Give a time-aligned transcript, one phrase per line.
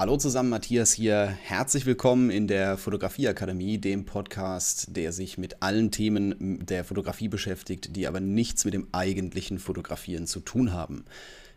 [0.00, 1.26] Hallo zusammen, Matthias hier.
[1.26, 7.94] Herzlich willkommen in der Fotografieakademie, dem Podcast, der sich mit allen Themen der Fotografie beschäftigt,
[7.94, 11.04] die aber nichts mit dem eigentlichen Fotografieren zu tun haben.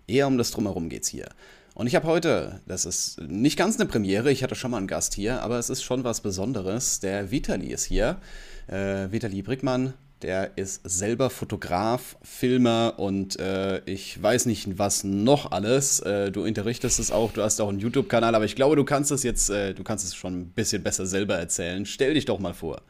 [0.08, 1.30] Eher um das Drumherum geht's hier.
[1.74, 4.88] Und ich habe heute, das ist nicht ganz eine Premiere, ich hatte schon mal einen
[4.88, 7.00] Gast hier, aber es ist schon was Besonderes.
[7.00, 8.18] Der Vitali ist hier.
[8.68, 9.94] Äh, Vitali Brickmann,
[10.24, 16.00] der ist selber Fotograf, Filmer und äh, ich weiß nicht, was noch alles.
[16.00, 19.12] Äh, du unterrichtest es auch, du hast auch einen YouTube-Kanal, aber ich glaube, du kannst
[19.12, 21.86] es jetzt, äh, du kannst es schon ein bisschen besser selber erzählen.
[21.86, 22.82] Stell dich doch mal vor.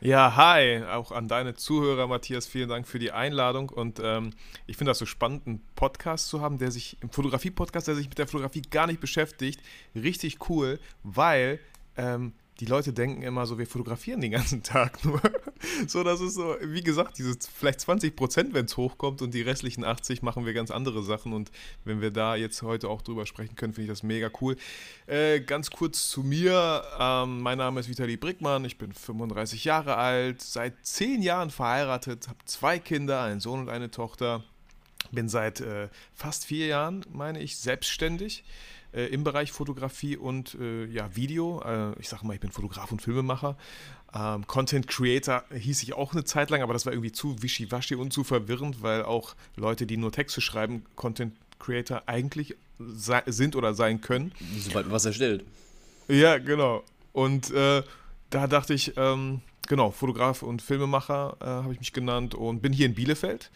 [0.00, 4.30] Ja, hi, auch an deine Zuhörer, Matthias, vielen Dank für die Einladung und ähm,
[4.68, 8.08] ich finde das so spannend, einen Podcast zu haben, der sich, im Fotografie-Podcast, der sich
[8.08, 9.60] mit der Fotografie gar nicht beschäftigt.
[9.96, 11.58] Richtig cool, weil
[11.96, 15.20] ähm, die Leute denken immer so, wir fotografieren den ganzen Tag nur.
[15.86, 19.42] so, das ist so, wie gesagt, dieses vielleicht 20 Prozent, wenn es hochkommt und die
[19.42, 21.32] restlichen 80 machen wir ganz andere Sachen.
[21.32, 21.52] Und
[21.84, 24.56] wenn wir da jetzt heute auch drüber sprechen können, finde ich das mega cool.
[25.06, 26.82] Äh, ganz kurz zu mir.
[26.98, 28.64] Ähm, mein Name ist Vitali Brickmann.
[28.64, 33.68] Ich bin 35 Jahre alt, seit 10 Jahren verheiratet, habe zwei Kinder, einen Sohn und
[33.68, 34.42] eine Tochter.
[35.12, 38.44] Bin seit äh, fast vier Jahren, meine ich, selbstständig
[38.92, 41.62] äh, im Bereich Fotografie und äh, ja, Video.
[41.64, 43.56] Äh, ich sage mal, ich bin Fotograf und Filmemacher.
[44.14, 47.94] Ähm, Content Creator hieß ich auch eine Zeit lang, aber das war irgendwie zu wischiwaschi
[47.94, 52.56] und zu verwirrend, weil auch Leute, die nur Texte schreiben, Content Creator eigentlich
[53.26, 54.32] sind oder sein können.
[54.58, 55.44] Sobald man was erstellt.
[56.06, 56.84] Ja, genau.
[57.12, 57.82] Und äh,
[58.30, 62.72] da dachte ich, ähm, genau, Fotograf und Filmemacher äh, habe ich mich genannt und bin
[62.72, 63.50] hier in Bielefeld.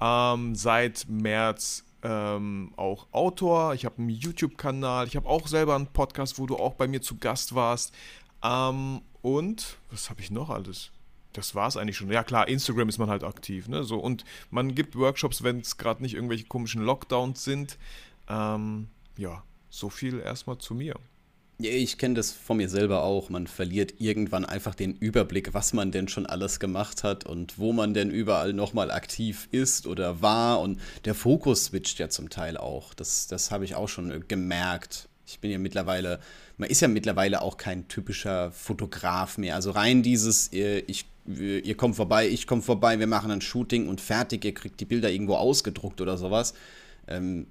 [0.00, 5.86] Ähm, seit März ähm, auch Autor, ich habe einen YouTube-Kanal, ich habe auch selber einen
[5.86, 7.94] Podcast, wo du auch bei mir zu Gast warst.
[8.42, 10.90] Ähm, und was habe ich noch alles?
[11.32, 12.10] Das war es eigentlich schon.
[12.10, 13.84] Ja klar, Instagram ist man halt aktiv, ne?
[13.84, 17.78] So und man gibt Workshops, wenn es gerade nicht irgendwelche komischen Lockdowns sind.
[18.28, 20.96] Ähm, ja, so viel erstmal zu mir.
[21.62, 23.28] Ich kenne das von mir selber auch.
[23.28, 27.72] Man verliert irgendwann einfach den Überblick, was man denn schon alles gemacht hat und wo
[27.72, 30.60] man denn überall nochmal aktiv ist oder war.
[30.60, 32.94] Und der Fokus switcht ja zum Teil auch.
[32.94, 35.08] Das, das habe ich auch schon gemerkt.
[35.26, 36.20] Ich bin ja mittlerweile,
[36.56, 39.54] man ist ja mittlerweile auch kein typischer Fotograf mehr.
[39.54, 44.00] Also rein dieses, ich, ihr kommt vorbei, ich komme vorbei, wir machen ein Shooting und
[44.00, 46.54] fertig, ihr kriegt die Bilder irgendwo ausgedruckt oder sowas.
[47.06, 47.46] Ähm,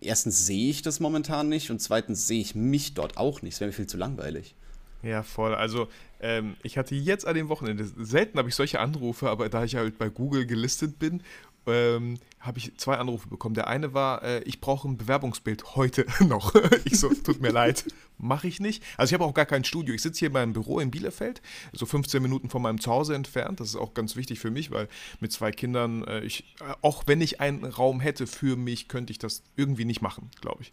[0.00, 3.54] erstens sehe ich das momentan nicht und zweitens sehe ich mich dort auch nicht.
[3.54, 4.54] Es wäre mir viel zu langweilig.
[5.02, 5.54] Ja, voll.
[5.54, 5.88] Also
[6.20, 9.76] ähm, ich hatte jetzt an dem Wochenende, selten habe ich solche Anrufe, aber da ich
[9.76, 11.22] halt bei Google gelistet bin
[11.66, 13.54] ähm, habe ich zwei Anrufe bekommen.
[13.54, 16.54] Der eine war, äh, ich brauche ein Bewerbungsbild heute noch.
[16.84, 17.84] ich so, tut mir leid,
[18.18, 18.82] mache ich nicht.
[18.96, 19.94] Also ich habe auch gar kein Studio.
[19.94, 21.40] Ich sitze hier in meinem Büro in Bielefeld,
[21.72, 23.60] so 15 Minuten von meinem Zuhause entfernt.
[23.60, 24.88] Das ist auch ganz wichtig für mich, weil
[25.20, 29.10] mit zwei Kindern, äh, ich, äh, auch wenn ich einen Raum hätte für mich, könnte
[29.10, 30.72] ich das irgendwie nicht machen, glaube ich.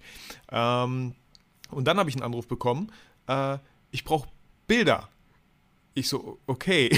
[0.52, 1.16] Ähm,
[1.69, 2.91] und dann habe ich einen Anruf bekommen,
[3.28, 3.58] äh,
[3.91, 4.28] ich brauche
[4.68, 5.09] Bilder.
[5.94, 6.97] Ich so, okay,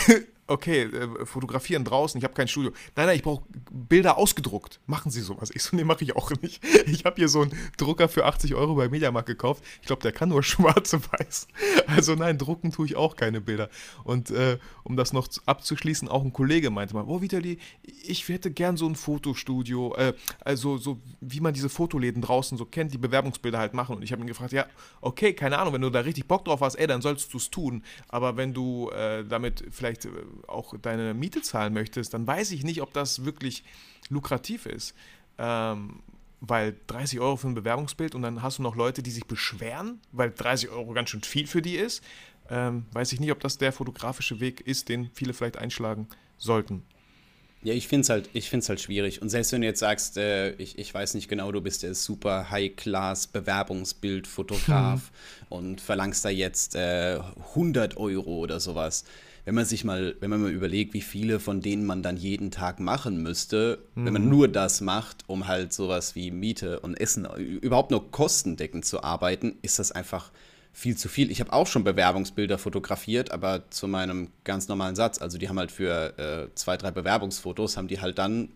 [0.53, 2.71] okay, äh, fotografieren draußen, ich habe kein Studio.
[2.95, 4.79] Nein, nein, ich brauche Bilder ausgedruckt.
[4.85, 5.49] Machen Sie sowas?
[5.53, 6.63] Ich so, nee, mache ich auch nicht.
[6.93, 9.63] Ich habe hier so einen Drucker für 80 Euro bei Mediamarkt gekauft.
[9.81, 11.47] Ich glaube, der kann nur schwarz und weiß.
[11.87, 13.69] Also nein, drucken tue ich auch keine Bilder.
[14.03, 18.51] Und äh, um das noch abzuschließen, auch ein Kollege meinte mal, oh Vitali, ich hätte
[18.51, 22.97] gern so ein Fotostudio, äh, also so wie man diese Fotoläden draußen so kennt, die
[22.97, 23.95] Bewerbungsbilder halt machen.
[23.95, 24.65] Und ich habe ihn gefragt, ja,
[25.01, 27.49] okay, keine Ahnung, wenn du da richtig Bock drauf hast, ey, dann sollst du es
[27.49, 27.83] tun.
[28.09, 30.09] Aber wenn du äh, damit vielleicht äh,
[30.47, 33.63] auch deine Miete zahlen möchtest, dann weiß ich nicht, ob das wirklich
[34.09, 34.93] lukrativ ist.
[35.37, 36.01] Ähm,
[36.45, 40.01] weil 30 Euro für ein Bewerbungsbild und dann hast du noch Leute, die sich beschweren,
[40.11, 42.03] weil 30 Euro ganz schön viel für die ist.
[42.49, 46.83] Ähm, weiß ich nicht, ob das der fotografische Weg ist, den viele vielleicht einschlagen sollten.
[47.63, 48.29] Ja, ich finde es halt,
[48.67, 49.21] halt schwierig.
[49.21, 51.95] Und selbst wenn du jetzt sagst, äh, ich, ich weiß nicht genau, du bist der
[51.95, 55.09] super High-Class-Bewerbungsbild-Fotograf hm.
[55.49, 57.21] und verlangst da jetzt äh,
[57.51, 59.05] 100 Euro oder sowas
[59.45, 62.51] wenn man sich mal, wenn man mal überlegt, wie viele von denen man dann jeden
[62.51, 64.05] Tag machen müsste, mhm.
[64.05, 64.29] wenn man mhm.
[64.29, 69.57] nur das macht, um halt sowas wie Miete und Essen überhaupt nur kostendeckend zu arbeiten,
[69.61, 70.31] ist das einfach
[70.71, 71.29] viel zu viel.
[71.29, 75.21] Ich habe auch schon Bewerbungsbilder fotografiert, aber zu meinem ganz normalen Satz.
[75.21, 78.49] Also die haben halt für äh, zwei, drei Bewerbungsfotos, haben die halt dann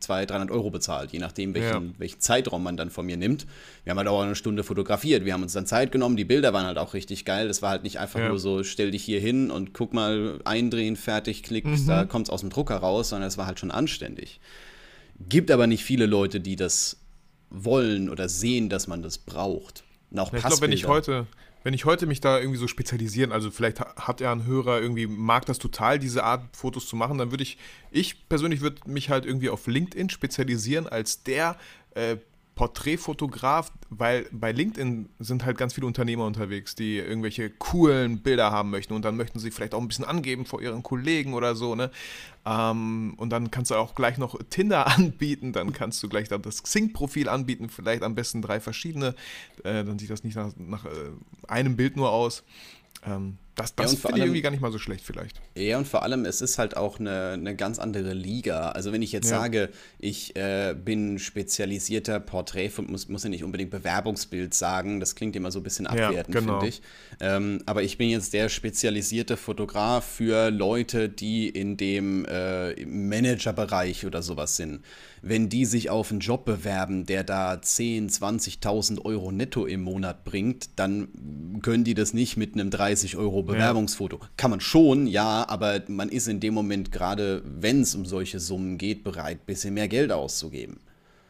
[0.00, 1.94] 200, 300 Euro bezahlt, je nachdem, welchen, ja.
[1.98, 3.46] welchen Zeitraum man dann von mir nimmt.
[3.84, 5.24] Wir haben halt auch eine Stunde fotografiert.
[5.24, 6.16] Wir haben uns dann Zeit genommen.
[6.16, 7.48] Die Bilder waren halt auch richtig geil.
[7.48, 8.28] Das war halt nicht einfach ja.
[8.28, 11.86] nur so, stell dich hier hin und guck mal, eindrehen, fertig, klick, mhm.
[11.86, 14.40] da kommt es aus dem Drucker raus, sondern es war halt schon anständig.
[15.28, 16.98] Gibt aber nicht viele Leute, die das
[17.50, 19.84] wollen oder sehen, dass man das braucht.
[20.10, 21.26] Und auch ich glaube, wenn ich heute,
[21.64, 25.06] wenn ich heute mich da irgendwie so spezialisieren, also vielleicht hat er einen Hörer irgendwie,
[25.06, 27.56] mag das total, diese Art Fotos zu machen, dann würde ich,
[27.90, 31.56] ich persönlich würde mich halt irgendwie auf LinkedIn spezialisieren als der
[31.94, 32.18] äh,
[32.54, 38.70] Porträtfotograf, weil bei LinkedIn sind halt ganz viele Unternehmer unterwegs, die irgendwelche coolen Bilder haben
[38.70, 41.74] möchten und dann möchten sie vielleicht auch ein bisschen angeben vor ihren Kollegen oder so,
[41.74, 41.90] ne?
[42.46, 46.42] Ähm, und dann kannst du auch gleich noch Tinder anbieten, dann kannst du gleich dann
[46.42, 49.14] das Xing-Profil anbieten, vielleicht am besten drei verschiedene,
[49.64, 50.88] äh, dann sieht das nicht nach, nach äh,
[51.48, 52.44] einem Bild nur aus.
[53.04, 55.40] Ähm, das, das ja, finde ich irgendwie gar nicht mal so schlecht vielleicht.
[55.56, 58.70] Ja, und vor allem, es ist halt auch eine, eine ganz andere Liga.
[58.70, 59.38] Also wenn ich jetzt ja.
[59.40, 65.36] sage, ich äh, bin spezialisierter Porträt, muss, muss ja nicht unbedingt Bewerbungsbild sagen, das klingt
[65.36, 66.60] immer so ein bisschen abwertend, ja, genau.
[66.60, 66.82] finde ich.
[67.20, 74.04] Ähm, aber ich bin jetzt der spezialisierte Fotograf für Leute, die in dem äh, Managerbereich
[74.04, 74.82] oder sowas sind
[75.26, 80.24] wenn die sich auf einen Job bewerben, der da 10, 20.000 Euro netto im Monat
[80.24, 81.08] bringt, dann
[81.62, 84.18] können die das nicht mit einem 30 Euro Bewerbungsfoto.
[84.20, 84.28] Ja.
[84.36, 88.38] Kann man schon, ja, aber man ist in dem Moment gerade, wenn es um solche
[88.38, 90.80] Summen geht, bereit, ein bisschen mehr Geld auszugeben.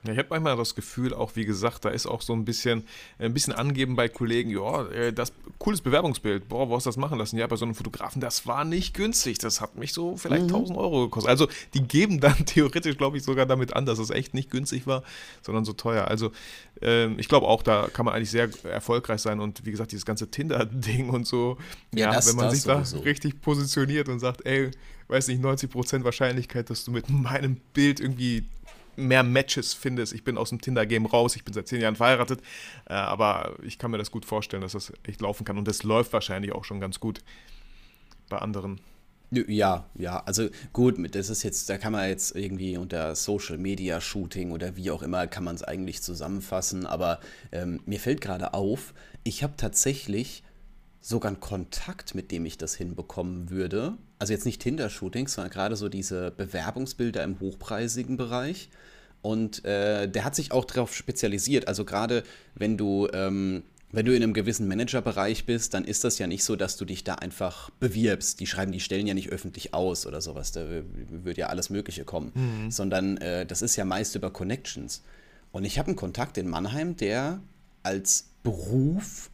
[0.06, 2.84] Ja, ich habe manchmal das Gefühl, auch wie gesagt, da ist auch so ein bisschen,
[3.18, 6.98] ein bisschen angeben bei Kollegen, ja, äh, das cooles Bewerbungsbild, boah, wo hast du das
[6.98, 7.38] machen lassen?
[7.38, 10.56] Ja, bei so einem Fotografen, das war nicht günstig, das hat mich so vielleicht mhm.
[10.56, 11.30] 1000 Euro gekostet.
[11.30, 14.86] Also die geben dann theoretisch, glaube ich, sogar damit an, dass es echt nicht günstig
[14.86, 15.02] war,
[15.42, 16.06] sondern so teuer.
[16.06, 16.32] Also
[16.82, 20.04] äh, ich glaube auch, da kann man eigentlich sehr erfolgreich sein und wie gesagt, dieses
[20.04, 21.56] ganze Tinder-Ding und so,
[21.94, 22.98] ja, ja das, wenn man sich sowieso.
[22.98, 24.70] da richtig positioniert und sagt, ey,
[25.08, 28.44] weiß nicht, 90% Wahrscheinlichkeit, dass du mit meinem Bild irgendwie
[28.96, 30.12] mehr Matches findest.
[30.12, 32.40] Ich bin aus dem Tinder-Game raus, ich bin seit zehn Jahren verheiratet,
[32.86, 35.82] äh, aber ich kann mir das gut vorstellen, dass das echt laufen kann und das
[35.82, 37.20] läuft wahrscheinlich auch schon ganz gut
[38.28, 38.80] bei anderen.
[39.30, 44.00] Ja, ja, also gut, das ist jetzt, da kann man jetzt irgendwie unter Social Media
[44.00, 47.18] Shooting oder wie auch immer, kann man es eigentlich zusammenfassen, aber
[47.50, 48.94] ähm, mir fällt gerade auf,
[49.24, 50.44] ich habe tatsächlich
[51.00, 53.98] sogar einen Kontakt, mit dem ich das hinbekommen würde.
[54.24, 58.70] Also jetzt nicht Tinder-Shootings, sondern gerade so diese Bewerbungsbilder im hochpreisigen Bereich.
[59.20, 61.68] Und äh, der hat sich auch darauf spezialisiert.
[61.68, 62.22] Also gerade
[62.54, 66.42] wenn du, ähm, wenn du in einem gewissen Managerbereich bist, dann ist das ja nicht
[66.42, 68.40] so, dass du dich da einfach bewirbst.
[68.40, 70.52] Die schreiben die Stellen ja nicht öffentlich aus oder sowas.
[70.52, 70.64] Da
[71.10, 72.32] wird ja alles Mögliche kommen.
[72.34, 72.70] Mhm.
[72.70, 75.02] Sondern äh, das ist ja meist über Connections.
[75.52, 77.42] Und ich habe einen Kontakt in Mannheim, der
[77.82, 79.28] als Beruf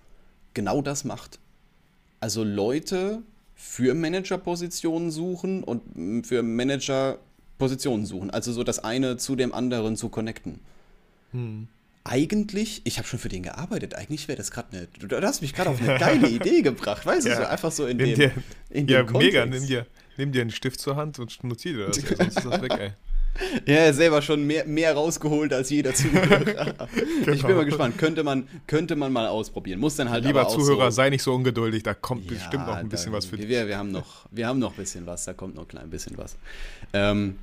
[0.53, 1.39] genau das macht.
[2.19, 3.23] Also Leute
[3.62, 8.31] für Managerpositionen suchen und für Managerpositionen suchen.
[8.31, 10.61] Also so das eine zu dem anderen zu connecten.
[11.33, 11.69] Hm.
[12.03, 14.87] Eigentlich, ich habe schon für den gearbeitet, eigentlich wäre das gerade eine.
[14.87, 17.35] Du hast mich gerade auf eine geile Idee gebracht, weißt ja.
[17.35, 18.17] du, so einfach so in nimm dem.
[18.17, 18.33] Dir,
[18.71, 19.87] in ja, dem mega, nimm dir,
[20.17, 22.93] nimm dir einen Stift zur Hand und notiere das, sonst ist das weg, ey.
[23.67, 26.38] Ja, er selber schon mehr, mehr rausgeholt als jeder Zuhörer.
[26.44, 27.32] genau.
[27.32, 27.97] Ich bin mal gespannt.
[27.99, 29.81] Könnte man, könnte man mal ausprobieren.
[29.81, 31.82] Muss dann halt Lieber Zuhörer, so, sei nicht so ungeduldig.
[31.82, 33.49] Da kommt ja, bestimmt noch ein bisschen was für dich.
[33.49, 35.25] Wir, wir, haben noch, wir haben noch ein bisschen was.
[35.25, 36.37] Da kommt noch ein klein bisschen was.
[36.93, 37.37] Ähm,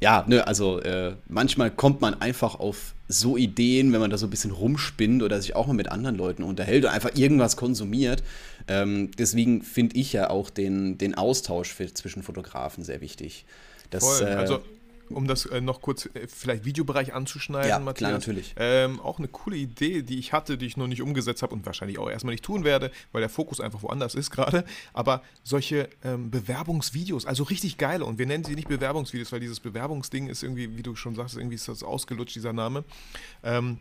[0.00, 4.26] ja, nö, also äh, manchmal kommt man einfach auf so Ideen, wenn man da so
[4.26, 8.22] ein bisschen rumspinnt oder sich auch mal mit anderen Leuten unterhält und einfach irgendwas konsumiert.
[8.68, 13.44] Ähm, deswegen finde ich ja auch den, den Austausch für, zwischen Fotografen sehr wichtig.
[13.90, 14.26] Das, Voll.
[14.26, 14.60] Also äh,
[15.10, 18.08] um das äh, noch kurz äh, vielleicht Videobereich anzuschneiden, ja, Matthias.
[18.08, 18.54] Klar, natürlich.
[18.56, 21.66] Ähm, auch eine coole Idee, die ich hatte, die ich noch nicht umgesetzt habe und
[21.66, 24.64] wahrscheinlich auch erstmal nicht tun werde, weil der Fokus einfach woanders ist gerade.
[24.92, 29.60] Aber solche ähm, Bewerbungsvideos, also richtig geile, und wir nennen sie nicht Bewerbungsvideos, weil dieses
[29.60, 32.84] Bewerbungsding ist irgendwie, wie du schon sagst, irgendwie ist das ausgelutscht, dieser Name.
[33.42, 33.78] Ähm,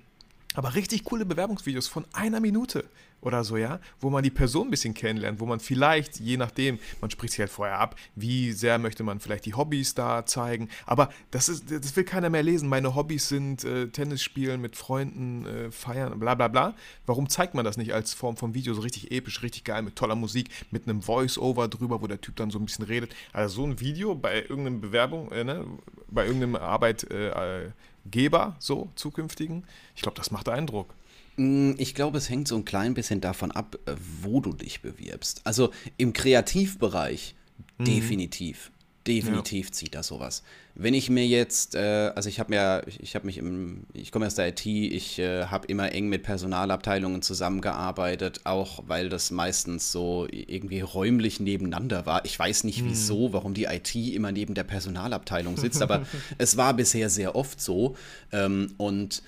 [0.54, 2.86] aber richtig coole Bewerbungsvideos von einer Minute
[3.22, 6.80] oder so, ja, wo man die Person ein bisschen kennenlernt, wo man vielleicht, je nachdem,
[7.02, 10.70] man spricht sich halt vorher ab, wie sehr möchte man vielleicht die Hobbys da zeigen,
[10.86, 12.70] aber das ist, das will keiner mehr lesen.
[12.70, 16.76] Meine Hobbys sind äh, Tennis spielen, mit Freunden äh, feiern, bla bla bla.
[17.06, 19.96] Warum zeigt man das nicht als Form von Video so richtig episch, richtig geil, mit
[19.96, 23.16] toller Musik, mit einem Voice-Over drüber, wo der Typ dann so ein bisschen redet?
[23.34, 25.66] Also so ein Video bei irgendeiner Bewerbung, äh, ne,
[26.10, 30.94] bei irgendeinem Arbeitgeber, so zukünftigen, ich glaube, das macht Eindruck.
[31.38, 34.82] Mm, ich glaube, es hängt so ein klein bisschen davon ab, äh, wo du dich
[34.82, 35.42] bewirbst.
[35.44, 37.36] Also im Kreativbereich
[37.78, 37.86] mhm.
[37.86, 38.72] definitiv.
[39.06, 39.72] Definitiv ja.
[39.72, 40.44] zieht das sowas.
[40.76, 44.28] Wenn ich mir jetzt, äh, also ich habe mir, ich habe mich im, ich komme
[44.28, 49.94] aus der IT, ich äh, habe immer eng mit Personalabteilungen zusammengearbeitet, auch weil das meistens
[49.94, 52.26] so irgendwie räumlich nebeneinander war.
[52.26, 52.90] Ich weiß nicht mhm.
[52.90, 56.06] wieso, warum die IT immer neben der Personalabteilung sitzt, aber
[56.38, 57.96] es war bisher sehr oft so.
[58.34, 59.24] Ähm, und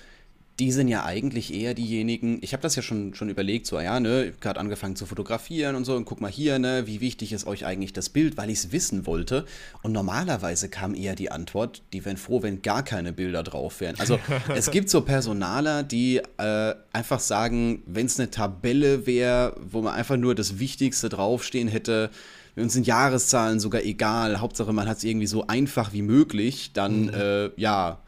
[0.60, 3.98] die sind ja eigentlich eher diejenigen, ich habe das ja schon, schon überlegt, so, ja,
[3.98, 7.46] ne, gerade angefangen zu fotografieren und so, und guck mal hier, ne, wie wichtig ist
[7.46, 9.46] euch eigentlich das Bild, weil ich es wissen wollte.
[9.82, 13.98] Und normalerweise kam eher die Antwort, die wären froh, wenn gar keine Bilder drauf wären.
[13.98, 14.18] Also
[14.54, 19.94] es gibt so Personaler, die äh, einfach sagen, wenn es eine Tabelle wäre, wo man
[19.94, 22.10] einfach nur das Wichtigste draufstehen hätte,
[22.54, 27.04] uns sind Jahreszahlen sogar egal, Hauptsache man hat es irgendwie so einfach wie möglich, dann,
[27.04, 27.14] mhm.
[27.14, 28.00] äh, ja,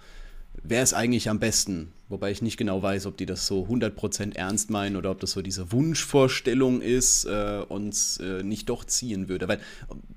[0.63, 1.93] wäre es eigentlich am besten.
[2.09, 5.31] Wobei ich nicht genau weiß, ob die das so 100% ernst meinen oder ob das
[5.31, 9.49] so diese Wunschvorstellung ist, äh, uns äh, nicht doch ziehen würde.
[9.49, 9.61] Weil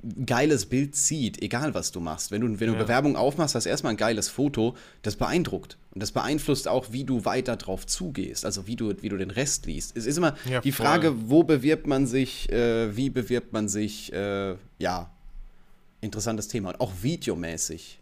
[0.03, 2.31] ein geiles Bild zieht, egal was du machst.
[2.31, 2.83] Wenn du, wenn du ja.
[2.83, 5.77] Bewerbung aufmachst, hast du erstmal ein geiles Foto, das beeindruckt.
[5.93, 9.31] Und das beeinflusst auch, wie du weiter drauf zugehst, also wie du, wie du den
[9.31, 9.95] Rest liest.
[9.95, 14.11] Es ist immer ja, die Frage, wo bewirbt man sich, äh, wie bewirbt man sich,
[14.11, 15.09] äh, ja,
[16.01, 16.71] interessantes Thema.
[16.71, 17.99] Und auch videomäßig.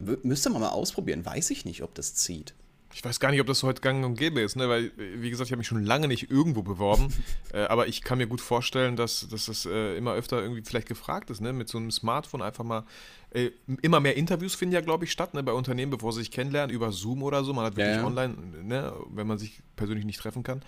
[0.00, 1.24] Müsste man mal ausprobieren.
[1.24, 2.54] Weiß ich nicht, ob das zieht.
[2.92, 4.68] Ich weiß gar nicht, ob das heute gang und gäbe ist, ne?
[4.68, 7.14] weil, wie gesagt, ich habe mich schon lange nicht irgendwo beworben.
[7.52, 10.88] äh, aber ich kann mir gut vorstellen, dass, dass das äh, immer öfter irgendwie vielleicht
[10.88, 11.52] gefragt ist, ne?
[11.52, 12.84] mit so einem Smartphone einfach mal.
[13.32, 15.44] Äh, immer mehr Interviews finden ja, glaube ich, statt ne?
[15.44, 17.52] bei Unternehmen, bevor sie sich kennenlernen, über Zoom oder so.
[17.52, 18.06] Man hat wirklich ja, ja.
[18.06, 18.92] online, ne?
[19.10, 20.62] wenn man sich persönlich nicht treffen kann.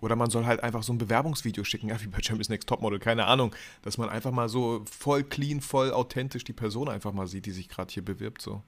[0.00, 2.98] Oder man soll halt einfach so ein Bewerbungsvideo schicken, ja, wie bei Champions Next Topmodel,
[2.98, 7.26] keine Ahnung, dass man einfach mal so voll clean, voll authentisch die Person einfach mal
[7.26, 8.62] sieht, die sich gerade hier bewirbt, so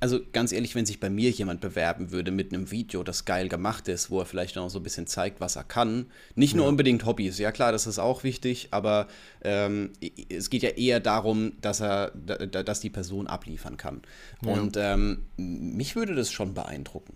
[0.00, 3.48] also ganz ehrlich, wenn sich bei mir jemand bewerben würde mit einem Video, das geil
[3.48, 6.64] gemacht ist, wo er vielleicht noch so ein bisschen zeigt, was er kann, nicht nur
[6.64, 6.68] ja.
[6.68, 9.08] unbedingt Hobbys, ja klar, das ist auch wichtig, aber
[9.42, 9.92] ähm,
[10.28, 14.02] es geht ja eher darum, dass er, dass die Person abliefern kann.
[14.42, 14.52] Ja.
[14.52, 17.14] Und ähm, mich würde das schon beeindrucken.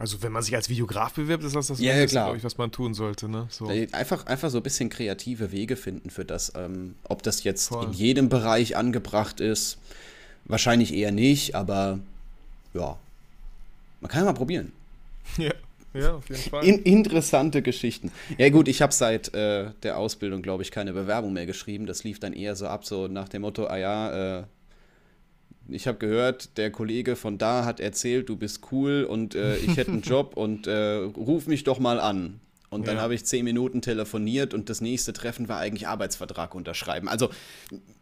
[0.00, 2.56] Also wenn man sich als Videograf bewirbt, ist das das, ja, Mindeste, glaube ich, was
[2.56, 3.28] man tun sollte.
[3.28, 3.46] Ne?
[3.50, 3.66] So.
[3.92, 6.54] Einfach, einfach so ein bisschen kreative Wege finden für das.
[6.56, 7.84] Ähm, ob das jetzt Voll.
[7.84, 9.76] in jedem Bereich angebracht ist,
[10.44, 12.00] Wahrscheinlich eher nicht, aber
[12.74, 12.98] ja,
[14.00, 14.72] man kann ja mal probieren.
[15.36, 15.52] Ja.
[15.92, 16.64] Ja, auf jeden Fall.
[16.64, 18.12] In, interessante Geschichten.
[18.38, 21.86] Ja gut, ich habe seit äh, der Ausbildung, glaube ich, keine Bewerbung mehr geschrieben.
[21.86, 24.44] Das lief dann eher so ab, so nach dem Motto, ah ja, äh,
[25.68, 29.76] ich habe gehört, der Kollege von da hat erzählt, du bist cool und äh, ich
[29.76, 32.40] hätte einen Job und äh, ruf mich doch mal an.
[32.70, 33.02] Und dann ja.
[33.02, 37.08] habe ich zehn Minuten telefoniert und das nächste Treffen war eigentlich Arbeitsvertrag unterschreiben.
[37.08, 37.30] Also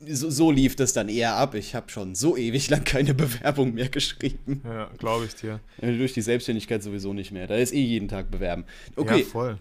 [0.07, 1.55] so, so lief das dann eher ab.
[1.55, 4.61] Ich habe schon so ewig lang keine Bewerbung mehr geschrieben.
[4.65, 5.61] Ja, glaube ich dir.
[5.81, 7.47] Durch die Selbstständigkeit sowieso nicht mehr.
[7.47, 8.67] Da ist eh jeden Tag bewerben.
[8.95, 9.21] Okay.
[9.21, 9.59] Ja, voll.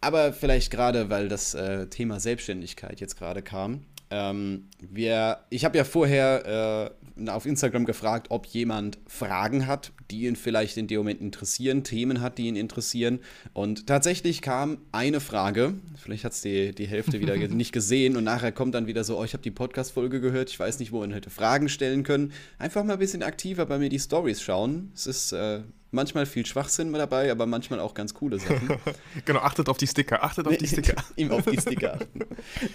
[0.00, 3.80] Aber vielleicht gerade, weil das äh, Thema Selbstständigkeit jetzt gerade kam.
[4.14, 10.26] Ähm, wir, ich habe ja vorher äh, auf Instagram gefragt, ob jemand Fragen hat, die
[10.26, 13.18] ihn vielleicht in dem Moment interessieren, Themen hat, die ihn interessieren.
[13.54, 18.22] Und tatsächlich kam eine Frage, vielleicht hat es die, die Hälfte wieder nicht gesehen und
[18.22, 21.00] nachher kommt dann wieder so, oh, ich habe die Podcast-Folge gehört, ich weiß nicht, wo
[21.00, 22.32] man hätte Fragen stellen können.
[22.60, 24.92] Einfach mal ein bisschen aktiver bei mir die Stories schauen.
[24.94, 28.76] Es ist äh, manchmal viel Schwachsinn dabei, aber manchmal auch ganz coole Sachen.
[29.24, 31.02] genau, achtet auf die Sticker, achtet auf die Sticker.
[31.16, 32.20] Ihm auf die Sticker achten.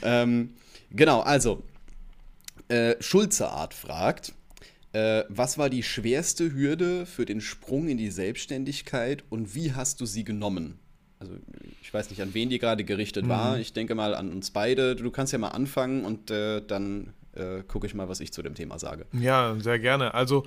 [0.01, 0.49] ähm,
[0.91, 1.63] genau, also,
[2.67, 4.33] äh, Schulze-Art fragt,
[4.91, 10.01] äh, was war die schwerste Hürde für den Sprung in die Selbstständigkeit und wie hast
[10.01, 10.79] du sie genommen?
[11.19, 11.33] Also
[11.81, 13.29] ich weiß nicht, an wen die gerade gerichtet mhm.
[13.29, 13.59] war.
[13.59, 14.95] Ich denke mal an uns beide.
[14.95, 18.41] Du kannst ja mal anfangen und äh, dann äh, gucke ich mal, was ich zu
[18.41, 19.05] dem Thema sage.
[19.13, 20.13] Ja, sehr gerne.
[20.13, 20.45] Also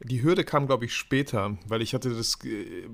[0.00, 2.88] die Hürde kam, glaube ich, später, weil ich hatte das äh,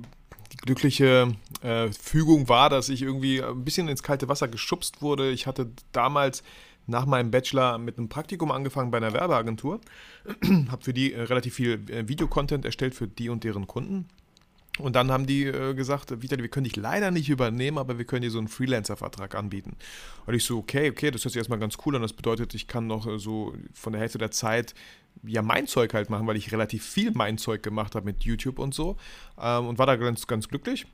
[0.52, 5.30] die glückliche äh, Fügung war, dass ich irgendwie ein bisschen ins kalte Wasser geschubst wurde.
[5.30, 6.42] Ich hatte damals
[6.86, 9.80] nach meinem Bachelor mit einem Praktikum angefangen bei einer Werbeagentur,
[10.68, 14.08] habe für die äh, relativ viel äh, Videocontent erstellt für die und deren Kunden.
[14.78, 18.04] Und dann haben die äh, gesagt, Vitali, wir können dich leider nicht übernehmen, aber wir
[18.04, 19.76] können dir so einen Freelancer-Vertrag anbieten.
[20.26, 22.02] Und ich so, okay, okay, das hört sich erstmal ganz cool an.
[22.02, 24.74] Das bedeutet, ich kann noch so von der Hälfte der Zeit
[25.22, 28.58] ja mein Zeug halt machen, weil ich relativ viel mein Zeug gemacht habe mit YouTube
[28.58, 28.96] und so.
[29.40, 30.86] Ähm, und war da ganz, ganz glücklich.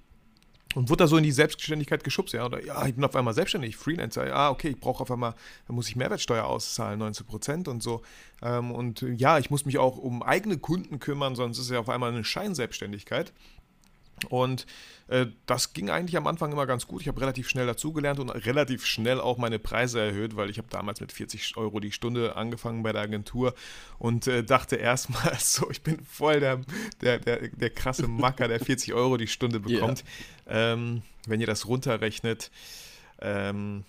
[0.77, 3.35] Und wurde da so in die Selbstständigkeit geschubst, ja, oder ja, ich bin auf einmal
[3.35, 5.35] selbstständig, Freelancer, ja, okay, ich brauche auf einmal,
[5.67, 8.03] da muss ich Mehrwertsteuer auszahlen, 19 Prozent und so.
[8.41, 11.81] Ähm, und ja, ich muss mich auch um eigene Kunden kümmern, sonst ist es ja
[11.81, 13.33] auf einmal eine Scheinselbstständigkeit.
[14.29, 14.67] Und
[15.09, 17.01] äh, das ging eigentlich am Anfang immer ganz gut.
[17.01, 20.69] Ich habe relativ schnell dazugelernt und relativ schnell auch meine Preise erhöht, weil ich habe
[20.71, 23.55] damals mit 40 Euro die Stunde angefangen bei der Agentur
[23.99, 26.61] und äh, dachte erstmal so, ich bin voll der,
[27.01, 30.05] der, der, der krasse Macker, der 40 Euro die Stunde bekommt.
[30.47, 30.75] Yeah.
[30.75, 32.51] Ähm, wenn ihr das runterrechnet,
[33.21, 33.85] ähm,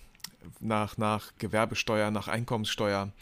[0.60, 3.12] nach, nach Gewerbesteuer, nach Einkommenssteuer,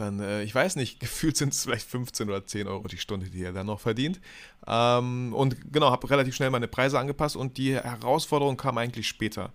[0.00, 3.30] dann, äh, ich weiß nicht, gefühlt sind es vielleicht 15 oder 10 Euro die Stunde,
[3.30, 4.20] die er dann noch verdient.
[4.66, 9.52] Ähm, und genau, habe relativ schnell meine Preise angepasst und die Herausforderung kam eigentlich später,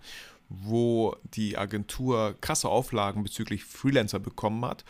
[0.48, 4.84] wo die Agentur krasse Auflagen bezüglich Freelancer bekommen hat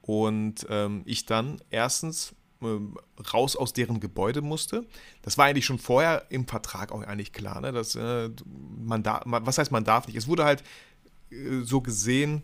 [0.00, 2.96] und ähm, ich dann erstens ähm,
[3.32, 4.86] raus aus deren Gebäude musste.
[5.22, 7.72] Das war eigentlich schon vorher im Vertrag auch eigentlich klar, ne?
[7.72, 8.30] dass äh,
[8.84, 10.16] man da, was heißt man darf nicht?
[10.16, 10.62] Es wurde halt
[11.30, 12.42] äh, so gesehen,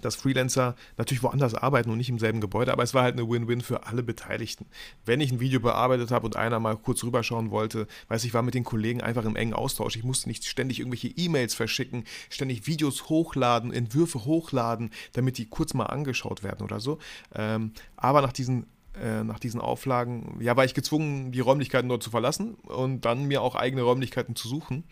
[0.00, 3.28] dass Freelancer natürlich woanders arbeiten und nicht im selben Gebäude, aber es war halt eine
[3.28, 4.66] Win-Win für alle Beteiligten.
[5.04, 8.42] Wenn ich ein Video bearbeitet habe und einer mal kurz rüberschauen wollte, weiß ich, war
[8.42, 9.96] mit den Kollegen einfach im engen Austausch.
[9.96, 15.74] Ich musste nicht ständig irgendwelche E-Mails verschicken, ständig Videos hochladen, Entwürfe hochladen, damit die kurz
[15.74, 16.98] mal angeschaut werden oder so.
[17.34, 18.66] Ähm, aber nach diesen
[19.00, 23.24] äh, nach diesen Auflagen, ja, war ich gezwungen, die Räumlichkeiten dort zu verlassen und dann
[23.24, 24.84] mir auch eigene Räumlichkeiten zu suchen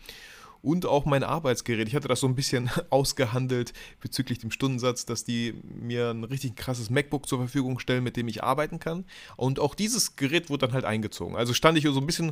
[0.63, 1.87] und auch mein Arbeitsgerät.
[1.89, 6.55] Ich hatte das so ein bisschen ausgehandelt bezüglich dem Stundensatz, dass die mir ein richtig
[6.55, 9.05] krasses MacBook zur Verfügung stellen, mit dem ich arbeiten kann.
[9.35, 11.35] Und auch dieses Gerät wurde dann halt eingezogen.
[11.35, 12.29] Also stand ich so ein bisschen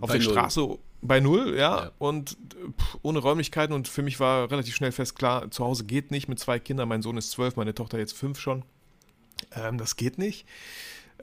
[0.00, 0.32] auf bei der Null.
[0.32, 1.90] Straße bei Null, ja, ja.
[1.98, 2.36] und
[2.78, 3.72] pff, ohne Räumlichkeiten.
[3.72, 6.88] Und für mich war relativ schnell fest klar, zu Hause geht nicht mit zwei Kindern.
[6.88, 8.64] Mein Sohn ist zwölf, meine Tochter jetzt fünf schon.
[9.54, 10.44] Ähm, das geht nicht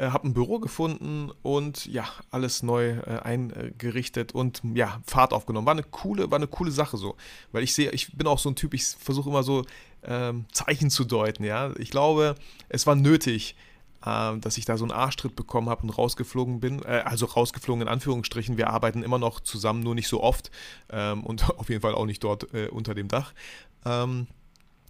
[0.01, 5.67] äh, habe ein Büro gefunden und ja, alles neu äh, eingerichtet und ja, Fahrt aufgenommen.
[5.67, 7.15] War eine coole, war eine coole Sache so.
[7.51, 9.63] Weil ich sehe, ich bin auch so ein Typ, ich versuche immer so
[10.03, 11.72] ähm, Zeichen zu deuten, ja.
[11.77, 12.36] Ich glaube,
[12.67, 13.55] es war nötig,
[14.03, 16.81] äh, dass ich da so einen Arschtritt bekommen habe und rausgeflogen bin.
[16.81, 18.58] Äh, also rausgeflogen in Anführungsstrichen.
[18.58, 20.50] Wir arbeiten immer noch zusammen, nur nicht so oft
[20.89, 23.34] ähm, und auf jeden Fall auch nicht dort äh, unter dem Dach.
[23.86, 24.25] Ähm,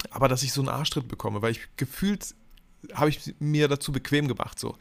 [0.09, 2.33] aber dass ich so einen Arschtritt bekomme, weil ich gefühlt
[2.93, 4.59] habe ich mir dazu bequem gemacht.
[4.59, 4.77] So.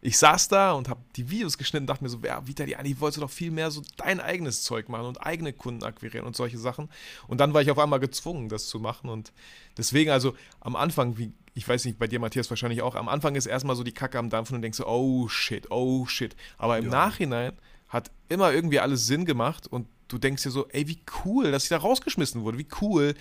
[0.00, 3.00] Ich saß da und habe die Videos geschnitten und dachte mir so, ja, Vitali, eigentlich
[3.00, 6.36] wolltest du doch viel mehr so dein eigenes Zeug machen und eigene Kunden akquirieren und
[6.36, 6.90] solche Sachen.
[7.26, 9.08] Und dann war ich auf einmal gezwungen, das zu machen.
[9.08, 9.32] Und
[9.78, 13.36] deswegen, also am Anfang, wie ich weiß nicht, bei dir, Matthias, wahrscheinlich auch, am Anfang
[13.36, 16.34] ist erstmal so die Kacke am Dampfen und denkst so, oh shit, oh shit.
[16.58, 16.90] Aber im ja.
[16.90, 17.52] Nachhinein
[17.88, 21.62] hat immer irgendwie alles Sinn gemacht und du denkst dir so, ey, wie cool, dass
[21.62, 23.14] ich da rausgeschmissen wurde, wie cool,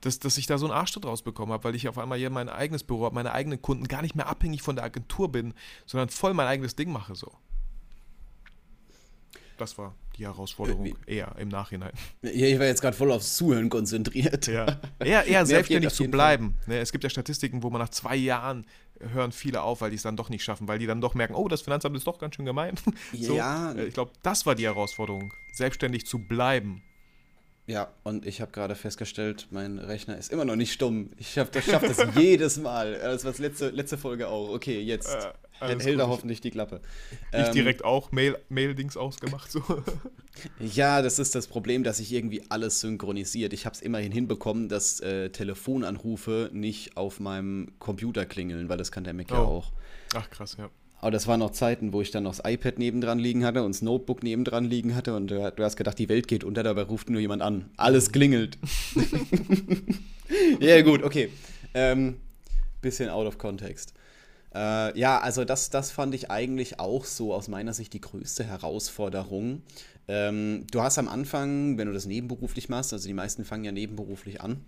[0.00, 2.48] dass, dass ich da so einen Arschtritt rausbekommen habe, weil ich auf einmal hier mein
[2.48, 5.54] eigenes Büro habe, meine eigenen Kunden, gar nicht mehr abhängig von der Agentur bin,
[5.86, 7.32] sondern voll mein eigenes Ding mache so.
[9.58, 10.94] Das war die Herausforderung Wie?
[11.06, 11.92] eher im Nachhinein.
[12.22, 14.46] Ja, ich war jetzt gerade voll aufs Zuhören konzentriert.
[14.46, 16.56] Ja, eher, eher selbstständig zu bleiben.
[16.66, 18.66] Ne, es gibt ja Statistiken, wo man nach zwei Jahren
[19.00, 21.34] hören viele auf, weil die es dann doch nicht schaffen, weil die dann doch merken,
[21.34, 22.74] oh, das Finanzamt ist doch ganz schön gemein.
[23.12, 23.72] so, ja.
[23.72, 26.82] Äh, ich glaube, das war die Herausforderung, selbstständig zu bleiben.
[27.70, 31.10] Ja, und ich habe gerade festgestellt, mein Rechner ist immer noch nicht stumm.
[31.18, 32.94] Ich schaffe das, schaff das jedes Mal.
[32.94, 34.50] Das war das letzte, letzte Folge auch.
[34.50, 35.14] Okay, jetzt
[35.60, 36.80] äh, hält er hoffentlich die Klappe.
[37.30, 39.52] Ich ähm, direkt auch Mail-Dings Mail ausgemacht.
[39.52, 39.62] So.
[40.58, 43.52] Ja, das ist das Problem, dass sich irgendwie alles synchronisiert.
[43.52, 48.90] Ich habe es immerhin hinbekommen, dass äh, Telefonanrufe nicht auf meinem Computer klingeln, weil das
[48.90, 49.34] kann der Mac oh.
[49.34, 49.72] ja auch.
[50.14, 50.70] Ach krass, ja.
[51.00, 53.74] Aber das waren noch Zeiten, wo ich dann noch das iPad nebendran liegen hatte und
[53.74, 56.82] das Notebook nebendran liegen hatte und du, du hast gedacht, die Welt geht unter, dabei
[56.82, 57.70] ruft nur jemand an.
[57.76, 58.58] Alles klingelt.
[60.60, 61.30] ja, gut, okay.
[61.72, 62.16] Ähm,
[62.82, 63.94] bisschen out of context.
[64.54, 68.44] Äh, ja, also das, das fand ich eigentlich auch so aus meiner Sicht die größte
[68.44, 69.62] Herausforderung.
[70.08, 73.72] Ähm, du hast am Anfang, wenn du das nebenberuflich machst, also die meisten fangen ja
[73.72, 74.64] nebenberuflich an,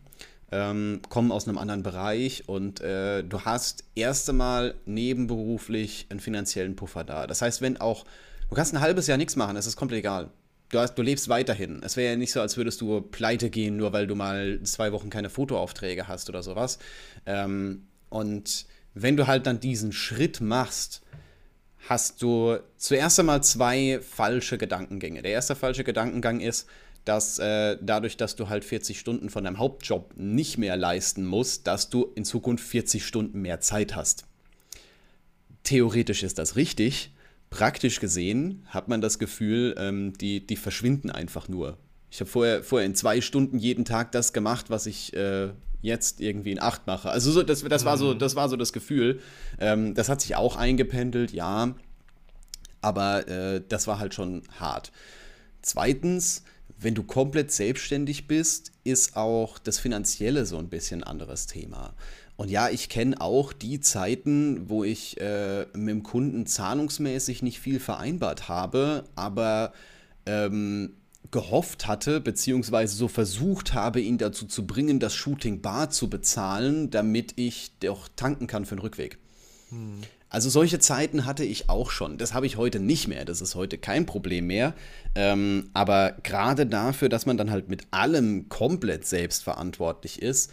[0.52, 6.76] ähm, kommen aus einem anderen Bereich und äh, du hast erst einmal nebenberuflich einen finanziellen
[6.76, 7.26] Puffer da.
[7.26, 8.04] Das heißt, wenn auch,
[8.50, 10.30] du kannst ein halbes Jahr nichts machen, das ist komplett egal.
[10.68, 11.82] Du, hast, du lebst weiterhin.
[11.82, 14.92] Es wäre ja nicht so, als würdest du pleite gehen, nur weil du mal zwei
[14.92, 16.78] Wochen keine Fotoaufträge hast oder sowas.
[17.24, 21.02] Ähm, und wenn du halt dann diesen Schritt machst,
[21.88, 25.22] hast du zuerst einmal zwei falsche Gedankengänge.
[25.22, 26.68] Der erste falsche Gedankengang ist,
[27.04, 31.66] dass äh, dadurch, dass du halt 40 Stunden von deinem Hauptjob nicht mehr leisten musst,
[31.66, 34.24] dass du in Zukunft 40 Stunden mehr Zeit hast.
[35.64, 37.12] Theoretisch ist das richtig.
[37.50, 41.76] Praktisch gesehen hat man das Gefühl, ähm, die, die verschwinden einfach nur.
[42.10, 45.50] Ich habe vorher, vorher in zwei Stunden jeden Tag das gemacht, was ich äh,
[45.82, 47.10] jetzt irgendwie in acht mache.
[47.10, 48.18] Also so, das, das, war so, mhm.
[48.18, 49.20] das war so das Gefühl.
[49.60, 51.74] Ähm, das hat sich auch eingependelt, ja.
[52.80, 54.92] Aber äh, das war halt schon hart.
[55.60, 56.44] Zweitens,
[56.82, 61.94] wenn du komplett selbstständig bist, ist auch das Finanzielle so ein bisschen anderes Thema.
[62.36, 67.60] Und ja, ich kenne auch die Zeiten, wo ich äh, mit dem Kunden zahlungsmäßig nicht
[67.60, 69.72] viel vereinbart habe, aber
[70.26, 70.94] ähm,
[71.30, 76.90] gehofft hatte, beziehungsweise so versucht habe, ihn dazu zu bringen, das Shooting bar zu bezahlen,
[76.90, 79.18] damit ich doch tanken kann für den Rückweg.
[79.70, 80.00] Hm.
[80.32, 82.16] Also solche Zeiten hatte ich auch schon.
[82.16, 83.26] Das habe ich heute nicht mehr.
[83.26, 84.72] Das ist heute kein Problem mehr.
[85.14, 90.50] Ähm, aber gerade dafür, dass man dann halt mit allem komplett selbstverantwortlich ist,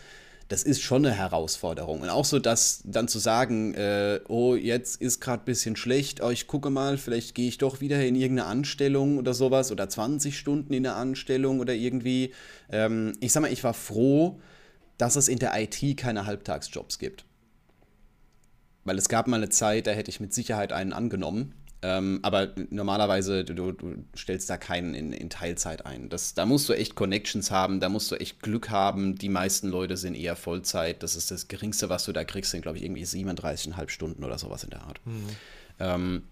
[0.49, 2.01] das ist schon eine Herausforderung.
[2.01, 6.21] Und auch so, dass dann zu sagen, äh, oh, jetzt ist gerade ein bisschen schlecht,
[6.21, 9.87] oh, ich gucke mal, vielleicht gehe ich doch wieder in irgendeine Anstellung oder sowas oder
[9.87, 12.33] 20 Stunden in der Anstellung oder irgendwie.
[12.69, 14.41] Ähm, ich sag mal, ich war froh,
[14.97, 17.23] dass es in der IT keine Halbtagsjobs gibt.
[18.89, 21.53] Weil es gab mal eine Zeit, da hätte ich mit Sicherheit einen angenommen.
[21.83, 26.09] Ähm, aber normalerweise, du, du, stellst da keinen in, in Teilzeit ein.
[26.09, 29.13] Das, da musst du echt Connections haben, da musst du echt Glück haben.
[29.13, 31.03] Die meisten Leute sind eher Vollzeit.
[31.03, 34.39] Das ist das Geringste, was du da kriegst, sind, glaube ich, irgendwie 37,5 Stunden oder
[34.39, 34.99] sowas in der Art.
[35.05, 35.27] Mhm.
[35.77, 36.23] Ähm,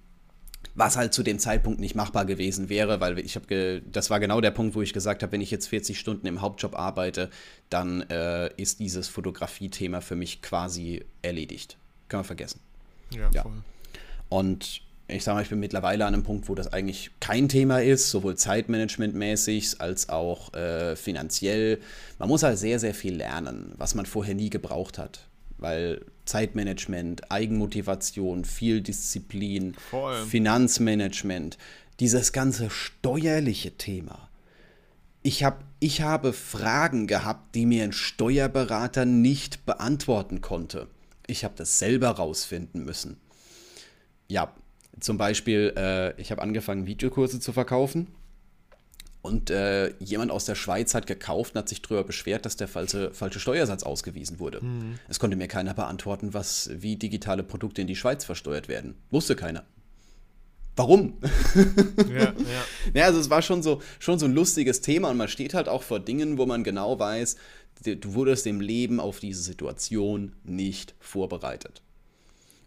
[0.73, 4.41] was halt zu dem Zeitpunkt nicht machbar gewesen wäre, weil ich habe, das war genau
[4.41, 7.29] der Punkt, wo ich gesagt habe, wenn ich jetzt 40 Stunden im Hauptjob arbeite,
[7.69, 11.77] dann äh, ist dieses Fotografie-Thema für mich quasi erledigt.
[12.07, 12.59] Kann man vergessen.
[13.11, 13.43] Ja, ja.
[13.43, 13.63] voll.
[14.29, 17.81] Und ich sage mal, ich bin mittlerweile an einem Punkt, wo das eigentlich kein Thema
[17.81, 21.79] ist, sowohl zeitmanagementmäßig als auch äh, finanziell.
[22.19, 25.21] Man muss halt sehr, sehr viel lernen, was man vorher nie gebraucht hat.
[25.57, 29.75] Weil Zeitmanagement, Eigenmotivation, viel Disziplin,
[30.27, 31.57] Finanzmanagement,
[31.99, 34.29] dieses ganze steuerliche Thema.
[35.23, 40.87] Ich, hab, ich habe Fragen gehabt, die mir ein Steuerberater nicht beantworten konnte.
[41.27, 43.17] Ich habe das selber rausfinden müssen.
[44.27, 44.53] Ja,
[44.99, 48.07] zum Beispiel, äh, ich habe angefangen, Videokurse zu verkaufen.
[49.21, 52.69] Und äh, jemand aus der Schweiz hat gekauft und hat sich darüber beschwert, dass der
[52.69, 54.63] falsche, falsche Steuersatz ausgewiesen wurde.
[54.63, 54.99] Mhm.
[55.09, 58.95] Es konnte mir keiner beantworten, was, wie digitale Produkte in die Schweiz versteuert werden.
[59.11, 59.65] Wusste keiner.
[60.77, 61.17] Warum?
[62.09, 62.33] Ja, ja.
[62.93, 65.67] ja, also es war schon so, schon so ein lustiges Thema und man steht halt
[65.67, 67.35] auch vor Dingen, wo man genau weiß,
[67.83, 71.81] du wurdest im Leben auf diese Situation nicht vorbereitet.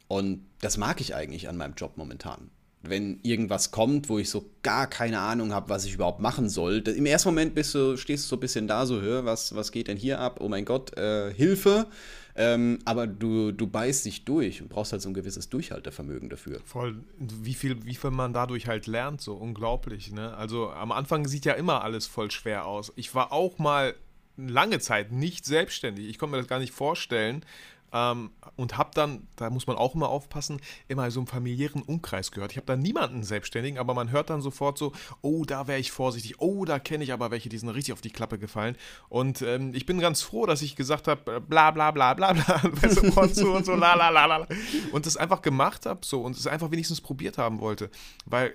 [0.08, 2.50] Und das mag ich eigentlich an meinem Job momentan.
[2.82, 6.78] Wenn irgendwas kommt, wo ich so gar keine Ahnung habe, was ich überhaupt machen soll.
[6.78, 9.70] Im ersten Moment bist du, stehst du so ein bisschen da, so, hör, was, was
[9.70, 10.40] geht denn hier ab?
[10.40, 11.86] Oh mein Gott, äh, Hilfe.
[12.34, 16.60] Ähm, aber du, du beißt dich durch und brauchst halt so ein gewisses Durchhaltevermögen dafür.
[16.64, 20.34] Voll, wie viel, wie viel man dadurch halt lernt, so unglaublich, ne?
[20.36, 22.92] Also am Anfang sieht ja immer alles voll schwer aus.
[22.96, 23.94] Ich war auch mal
[24.36, 26.08] lange Zeit nicht selbstständig.
[26.08, 27.44] Ich konnte mir das gar nicht vorstellen,
[27.92, 32.30] ähm, und habe dann, da muss man auch immer aufpassen, immer so im familiären Umkreis
[32.30, 32.52] gehört.
[32.52, 35.90] Ich habe da niemanden Selbstständigen, aber man hört dann sofort so, oh, da wäre ich
[35.90, 38.76] vorsichtig, oh, da kenne ich aber welche, die sind richtig auf die Klappe gefallen.
[39.08, 42.32] Und ähm, ich bin ganz froh, dass ich gesagt habe, äh, bla bla bla bla
[42.32, 42.62] bla,
[43.22, 44.46] und so und so, la la la la.
[44.92, 47.90] Und das einfach gemacht habe so und es einfach wenigstens probiert haben wollte.
[48.24, 48.54] Weil,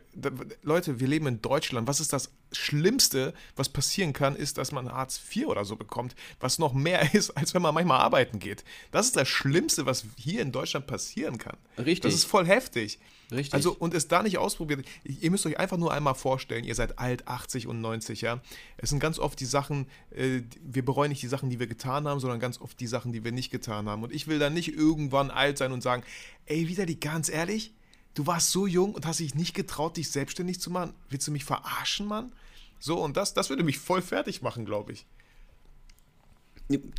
[0.61, 1.87] Leute, wir leben in Deutschland.
[1.87, 6.15] Was ist das Schlimmste, was passieren kann, ist, dass man Hartz IV oder so bekommt,
[6.39, 8.63] was noch mehr ist, als wenn man manchmal arbeiten geht.
[8.91, 11.57] Das ist das Schlimmste, was hier in Deutschland passieren kann.
[11.77, 12.01] Richtig.
[12.01, 12.99] Das ist voll heftig.
[13.31, 13.53] Richtig.
[13.53, 14.85] Also, und es da nicht ausprobiert.
[15.03, 18.41] Ihr müsst euch einfach nur einmal vorstellen, ihr seid alt, 80 und 90, ja.
[18.77, 22.07] Es sind ganz oft die Sachen, äh, wir bereuen nicht die Sachen, die wir getan
[22.07, 24.03] haben, sondern ganz oft die Sachen, die wir nicht getan haben.
[24.03, 26.03] Und ich will dann nicht irgendwann alt sein und sagen,
[26.45, 27.73] ey, wieder die ganz ehrlich,
[28.15, 30.93] du warst so jung und hast dich nicht getraut, dich selbstständig zu machen.
[31.09, 32.31] Willst du mich verarschen, Mann?
[32.79, 35.05] So, und das, das würde mich voll fertig machen, glaube ich.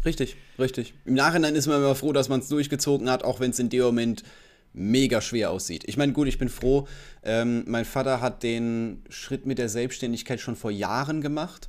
[0.04, 0.94] Richtig, richtig.
[1.04, 3.68] Im Nachhinein ist man immer froh, dass man es durchgezogen hat, auch wenn es in
[3.68, 4.22] dem Moment
[4.72, 5.84] mega schwer aussieht.
[5.86, 6.86] Ich meine, gut, ich bin froh.
[7.24, 11.68] Ähm, mein Vater hat den Schritt mit der Selbstständigkeit schon vor Jahren gemacht.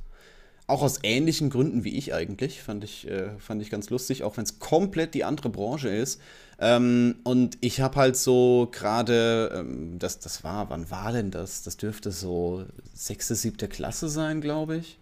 [0.66, 2.62] Auch aus ähnlichen Gründen wie ich eigentlich.
[2.62, 6.20] Fand ich, äh, fand ich ganz lustig, auch wenn es komplett die andere Branche ist.
[6.60, 11.62] Ähm, und ich habe halt so gerade, ähm, das, das war, wann war denn das?
[11.62, 14.98] Das dürfte so sechste, siebte Klasse sein, glaube ich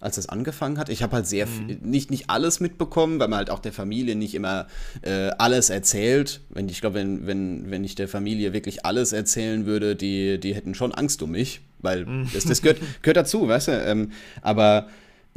[0.00, 0.88] als es angefangen hat.
[0.88, 1.78] Ich habe halt sehr mhm.
[1.82, 4.68] nicht, nicht alles mitbekommen, weil man halt auch der Familie nicht immer
[5.02, 6.40] äh, alles erzählt.
[6.50, 10.54] Wenn ich glaube, wenn, wenn, wenn ich der Familie wirklich alles erzählen würde, die, die
[10.54, 12.28] hätten schon Angst um mich, weil mhm.
[12.32, 13.72] das, das gehört, gehört dazu, weißt du?
[13.72, 14.88] Ähm, aber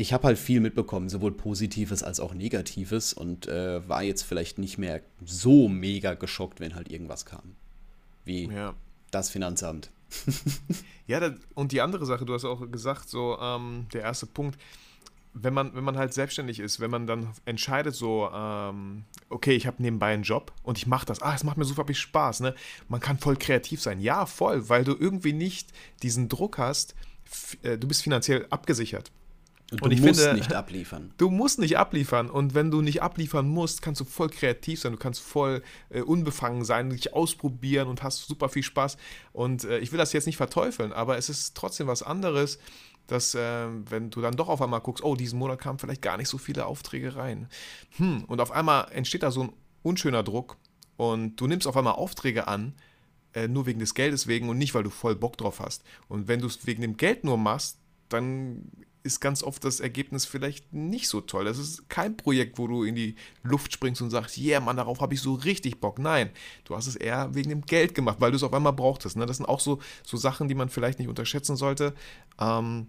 [0.02, 4.58] ich habe halt viel mitbekommen, sowohl Positives als auch Negatives und äh, war jetzt vielleicht
[4.58, 7.56] nicht mehr so mega geschockt, wenn halt irgendwas kam.
[8.26, 8.74] Wie ja.
[9.12, 9.92] das Finanzamt.
[11.08, 14.60] ja, das, und die andere Sache, du hast auch gesagt, so ähm, der erste Punkt,
[15.34, 19.68] wenn man, wenn man halt selbstständig ist, wenn man dann entscheidet, so, ähm, okay, ich
[19.68, 22.40] habe nebenbei einen Job und ich mache das, ah, es macht mir super viel Spaß,
[22.40, 22.56] ne?
[22.90, 24.02] Man kann voll kreativ sein.
[24.02, 25.70] Ja, voll, weil du irgendwie nicht
[26.02, 26.96] diesen Druck hast,
[27.62, 29.12] äh, du bist finanziell abgesichert.
[29.72, 31.14] Und, und ich musst finde, nicht abliefern.
[31.18, 32.30] Du musst nicht abliefern.
[32.30, 34.92] Und wenn du nicht abliefern musst, kannst du voll kreativ sein.
[34.92, 38.98] Du kannst voll äh, unbefangen sein, dich ausprobieren und hast super viel Spaß.
[39.32, 42.60] Und äh, ich will das jetzt nicht verteufeln, aber es ist trotzdem was anderes,
[43.08, 46.18] dass, äh, wenn du dann doch auf einmal guckst, oh, diesen Monat kamen vielleicht gar
[46.18, 47.48] nicht so viele Aufträge rein.
[47.98, 49.54] Hm, und auf einmal entsteht da so ein
[49.84, 50.58] unschöner Druck
[50.98, 52.74] und du nimmst auf einmal Aufträge an,
[53.34, 55.84] äh, nur wegen des Geldes wegen und nicht, weil du voll Bock drauf hast.
[56.10, 57.78] Und wenn du es wegen dem Geld nur machst,
[58.10, 58.70] dann
[59.04, 61.46] ist ganz oft das Ergebnis vielleicht nicht so toll.
[61.46, 65.02] Das ist kein Projekt, wo du in die Luft springst und sagst, yeah, Mann, darauf
[65.02, 66.00] habe ich so richtig Bock.
[66.00, 66.30] Nein,
[66.66, 69.18] du hast es eher wegen dem Geld gemacht, weil du es auf einmal brauchtest.
[69.18, 69.26] Ne?
[69.26, 71.94] Das sind auch so, so Sachen, die man vielleicht nicht unterschätzen sollte.
[72.40, 72.88] Ähm,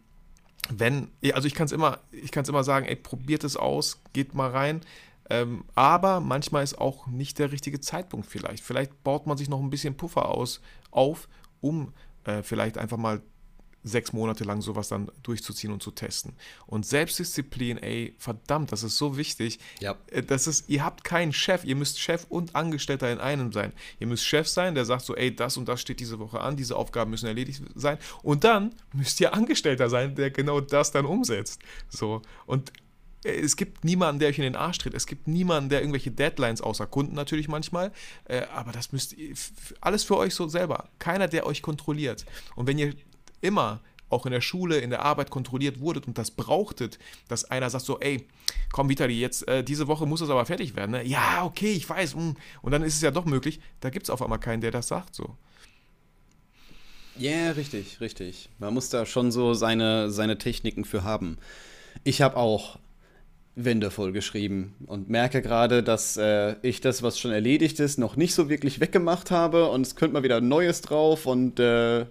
[0.71, 4.01] wenn, also ich kann es immer, ich kann es immer sagen, ey, probiert es aus,
[4.13, 4.83] geht mal rein.
[5.31, 8.63] Ähm, aber manchmal ist auch nicht der richtige Zeitpunkt vielleicht.
[8.63, 11.29] Vielleicht baut man sich noch ein bisschen Puffer aus, auf,
[11.61, 11.93] um
[12.25, 13.23] äh, vielleicht einfach mal
[13.85, 16.35] sechs Monate lang sowas dann durchzuziehen und zu testen.
[16.67, 19.59] Und Selbstdisziplin, ey, verdammt, das ist so wichtig.
[19.81, 19.97] Ja.
[20.09, 23.73] Äh, das ist, ihr habt keinen Chef, ihr müsst Chef und Angestellter in einem sein.
[23.99, 26.57] Ihr müsst Chef sein, der sagt so, ey, das und das steht diese Woche an,
[26.57, 27.99] diese Aufgaben müssen erledigt sein.
[28.23, 31.61] Und dann müsst ihr Angestellter sein, der genau das dann umsetzt.
[31.89, 32.23] So.
[32.47, 32.73] Und
[33.25, 34.95] es gibt niemanden, der euch in den Arsch tritt.
[34.95, 37.93] Es gibt niemanden, der irgendwelche Deadlines außer Kunden natürlich manchmal.
[38.25, 39.35] Äh, aber das müsst ihr
[39.81, 40.89] alles für euch so selber.
[40.99, 42.25] Keiner, der euch kontrolliert.
[42.57, 42.95] Und wenn ihr
[43.43, 43.81] immer
[44.13, 47.85] auch in der Schule, in der Arbeit kontrolliert wurdet und das brauchtet, dass einer sagt
[47.85, 48.27] so, ey,
[48.71, 50.93] komm Vitali, jetzt äh, diese Woche muss es aber fertig werden.
[50.93, 51.05] Ne?
[51.05, 52.15] Ja, okay, ich weiß.
[52.15, 52.23] Mh.
[52.23, 52.37] Mm.
[52.61, 53.61] Und dann ist es ja doch möglich.
[53.81, 55.37] Da gibt es auf einmal keinen, der das sagt so.
[57.19, 58.49] Ja, yeah, richtig, richtig.
[58.59, 61.39] Man muss da schon so seine, seine Techniken für haben.
[62.05, 62.79] Ich habe auch
[63.55, 68.35] Wände vollgeschrieben und merke gerade, dass äh, ich das, was schon erledigt ist, noch nicht
[68.35, 72.07] so wirklich weggemacht habe und es könnte mal wieder Neues drauf und äh,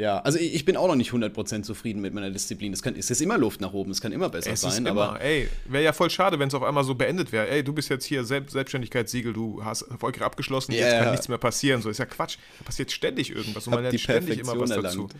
[0.00, 2.72] ja, also ich, bin auch noch nicht 100% zufrieden mit meiner Disziplin.
[2.72, 4.86] Es, kann, es ist immer Luft nach oben, es kann immer besser es sein.
[4.86, 7.50] Immer, aber ey, wäre ja voll schade, wenn es auf einmal so beendet wäre.
[7.50, 10.86] Ey, du bist jetzt hier Selbst Selbstständigkeitssiegel, du hast erfolgreich abgeschlossen, yeah.
[10.86, 11.82] jetzt kann nichts mehr passieren.
[11.82, 12.38] So ist ja Quatsch.
[12.58, 15.14] Da passiert ständig irgendwas und man lernt ständig immer was erlangt.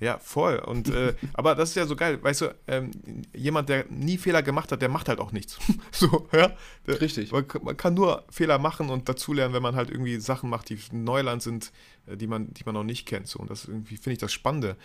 [0.00, 0.58] Ja, voll.
[0.58, 2.90] Und äh, aber das ist ja so geil, weißt du, ähm,
[3.34, 5.58] jemand, der nie Fehler gemacht hat, der macht halt auch nichts.
[5.92, 6.52] so, ja.
[6.86, 7.32] Richtig.
[7.32, 10.78] Man, man, kann nur Fehler machen und dazulernen, wenn man halt irgendwie Sachen macht, die
[10.92, 11.72] Neuland sind,
[12.06, 13.28] äh, die man, die man noch nicht kennt.
[13.28, 13.38] So.
[13.38, 14.76] Und das irgendwie finde ich das Spannende.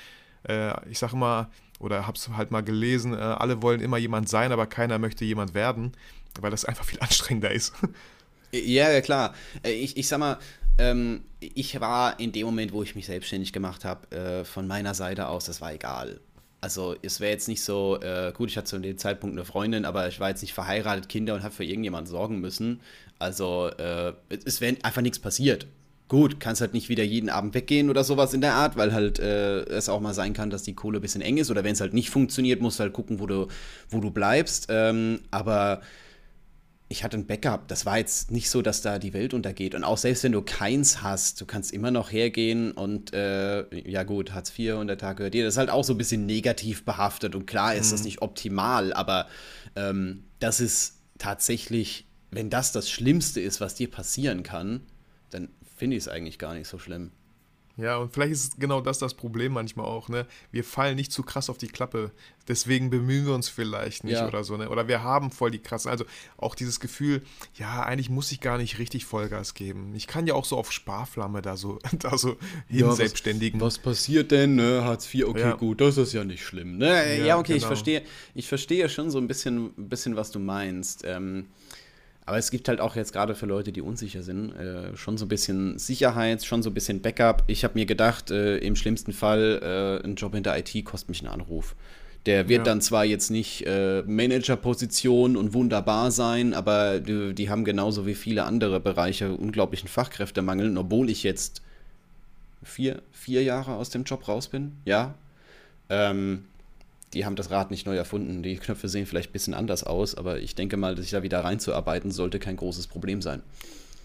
[0.48, 4.30] Äh, ich sage mal, oder habe es halt mal gelesen, äh, alle wollen immer jemand
[4.30, 5.94] sein, aber keiner möchte jemand werden,
[6.40, 7.74] weil das einfach viel anstrengender ist.
[8.52, 9.34] Ja, ja, klar.
[9.64, 10.38] Äh, ich, ich sag mal,
[10.80, 14.94] ähm, ich war in dem Moment, wo ich mich selbstständig gemacht habe, äh, von meiner
[14.94, 16.20] Seite aus, das war egal.
[16.62, 19.86] Also es wäre jetzt nicht so, äh, gut, ich hatte zu dem Zeitpunkt eine Freundin,
[19.86, 22.82] aber ich war jetzt nicht verheiratet, Kinder und habe für irgendjemanden sorgen müssen.
[23.18, 25.68] Also äh, es wäre einfach nichts passiert.
[26.10, 29.20] Gut, kannst halt nicht wieder jeden Abend weggehen oder sowas in der Art, weil halt
[29.20, 31.74] äh, es auch mal sein kann, dass die Kohle ein bisschen eng ist oder wenn
[31.74, 33.48] es halt nicht funktioniert, musst du halt gucken, wo du,
[33.90, 34.68] wo du bleibst.
[34.70, 35.82] Ähm, aber
[36.92, 37.68] ich hatte ein Backup.
[37.68, 39.76] Das war jetzt nicht so, dass da die Welt untergeht.
[39.76, 44.02] Und auch selbst wenn du keins hast, du kannst immer noch hergehen und äh, ja
[44.02, 45.46] gut, Hartz IV und der Tag gehört dir.
[45.46, 47.36] Das ist halt auch so ein bisschen negativ behaftet.
[47.36, 47.92] Und klar ist mhm.
[47.92, 49.28] das nicht optimal, aber
[49.76, 54.82] ähm, das ist tatsächlich, wenn das das Schlimmste ist, was dir passieren kann,
[55.30, 57.12] dann finde ich es eigentlich gar nicht so schlimm.
[57.80, 60.26] Ja, und vielleicht ist genau das das Problem manchmal auch, ne?
[60.52, 62.12] Wir fallen nicht zu krass auf die Klappe,
[62.48, 64.28] deswegen bemühen wir uns vielleicht nicht ja.
[64.28, 64.70] oder so, ne?
[64.70, 66.04] Oder wir haben voll die krassen, also
[66.38, 67.22] auch dieses Gefühl,
[67.56, 69.94] ja, eigentlich muss ich gar nicht richtig Vollgas geben.
[69.96, 72.38] Ich kann ja auch so auf Sparflamme da so, da so
[72.68, 73.62] hin ja, selbstständigen.
[73.62, 74.84] Was, was, passiert denn, ne?
[74.84, 75.54] Hartz IV, okay, ja.
[75.54, 77.26] gut, das ist ja nicht schlimm, ne?
[77.26, 77.58] Ja, okay, genau.
[77.58, 78.02] ich verstehe,
[78.36, 81.04] ich verstehe schon so ein bisschen, bisschen was du meinst.
[81.06, 81.48] Ähm,
[82.30, 85.26] aber es gibt halt auch jetzt gerade für Leute, die unsicher sind, äh, schon so
[85.26, 87.44] ein bisschen Sicherheit, schon so ein bisschen Backup.
[87.48, 91.10] Ich habe mir gedacht, äh, im schlimmsten Fall, äh, ein Job in der IT kostet
[91.10, 91.76] mich einen Anruf.
[92.28, 92.64] Der wird ja.
[92.66, 98.14] dann zwar jetzt nicht äh, Managerposition und wunderbar sein, aber die, die, haben genauso wie
[98.14, 101.64] viele andere Bereiche unglaublichen Fachkräftemangel, obwohl ich jetzt
[102.62, 104.74] vier, vier Jahre aus dem Job raus bin.
[104.86, 105.16] Ja.
[105.90, 106.46] Ähm,
[107.14, 108.44] die haben das Rad nicht neu erfunden.
[108.44, 111.44] Die Knöpfe sehen vielleicht ein bisschen anders aus, aber ich denke mal, sich da wieder
[111.44, 113.42] reinzuarbeiten, sollte kein großes Problem sein.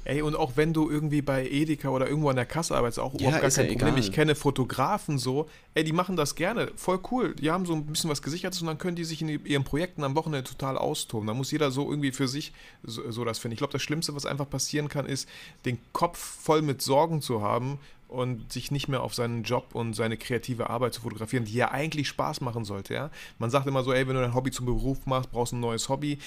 [0.06, 3.14] Ey, und auch wenn du irgendwie bei Edeka oder irgendwo an der Kasse arbeitest, auch
[3.14, 3.94] ja, überhaupt gar kein ja Problem.
[3.94, 4.00] Egal.
[4.00, 7.34] Ich kenne Fotografen so, ey, die machen das gerne, voll cool.
[7.34, 10.04] Die haben so ein bisschen was Gesichertes und dann können die sich in ihren Projekten
[10.04, 11.26] am Wochenende total austoben.
[11.26, 13.54] Da muss jeder so irgendwie für sich so, so das finden.
[13.54, 15.26] Ich glaube, das Schlimmste, was einfach passieren kann, ist,
[15.64, 17.78] den Kopf voll mit Sorgen zu haben
[18.14, 21.70] und sich nicht mehr auf seinen Job und seine kreative Arbeit zu fotografieren, die ja
[21.70, 22.94] eigentlich Spaß machen sollte.
[22.94, 23.10] Ja?
[23.38, 25.60] Man sagt immer so, ey, wenn du dein Hobby zum Beruf machst, brauchst du ein
[25.60, 26.18] neues Hobby.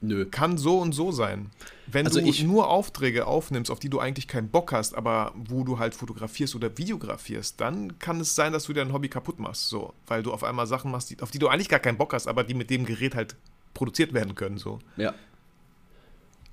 [0.00, 0.26] Nö.
[0.26, 1.50] Kann so und so sein.
[1.86, 5.62] Wenn also du nur Aufträge aufnimmst, auf die du eigentlich keinen Bock hast, aber wo
[5.62, 9.68] du halt fotografierst oder videografierst, dann kann es sein, dass du dein Hobby kaputt machst.
[9.68, 12.14] So, weil du auf einmal Sachen machst, die, auf die du eigentlich gar keinen Bock
[12.14, 13.36] hast, aber die mit dem Gerät halt
[13.74, 14.58] produziert werden können.
[14.58, 14.80] So.
[14.96, 15.14] Ja.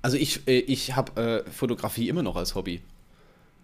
[0.00, 2.82] Also ich, äh, ich habe äh, Fotografie immer noch als Hobby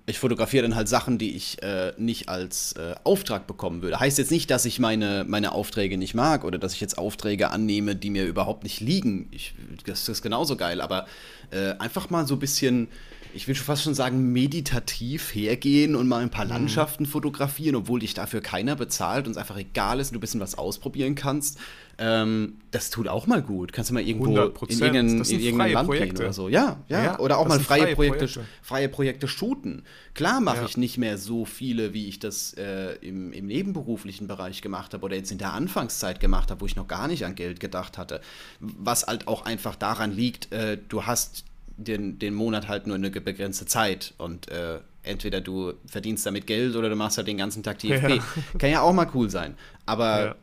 [0.07, 3.99] ich fotografiere dann halt Sachen, die ich äh, nicht als äh, Auftrag bekommen würde.
[3.99, 7.51] Heißt jetzt nicht, dass ich meine, meine Aufträge nicht mag oder dass ich jetzt Aufträge
[7.51, 9.29] annehme, die mir überhaupt nicht liegen.
[9.33, 11.07] Ich, das ist genauso geil, aber
[11.51, 12.89] äh, einfach mal so ein bisschen
[13.37, 16.53] ich will schon fast schon sagen, meditativ hergehen und mal ein paar mhm.
[16.53, 20.21] Landschaften fotografieren, obwohl dich dafür keiner bezahlt und es einfach egal ist und du ein
[20.21, 21.59] bisschen was ausprobieren kannst.
[21.99, 23.73] Ähm, das tut auch mal gut.
[23.73, 24.27] Kannst du mal irgendwo
[24.67, 26.15] in irgendein, in irgendein Land Projekte.
[26.15, 26.49] gehen oder so.
[26.49, 27.05] Ja, ja.
[27.05, 29.83] ja oder auch mal freie, freie Projekte, Projekte, freie Projekte shooten.
[30.13, 30.65] Klar mache ja.
[30.67, 35.05] ich nicht mehr so viele, wie ich das äh, im, im nebenberuflichen Bereich gemacht habe
[35.07, 37.97] oder jetzt in der Anfangszeit gemacht habe, wo ich noch gar nicht an Geld gedacht
[37.97, 38.21] hatte.
[38.61, 41.45] Was halt auch einfach daran liegt, äh, du hast
[41.79, 46.77] den, den Monat halt nur eine begrenzte Zeit und äh, entweder du verdienst damit Geld
[46.77, 48.17] oder du machst halt den ganzen Tag TFP.
[48.17, 48.25] Ja.
[48.59, 49.55] Kann ja auch mal cool sein.
[49.87, 50.35] Aber ja.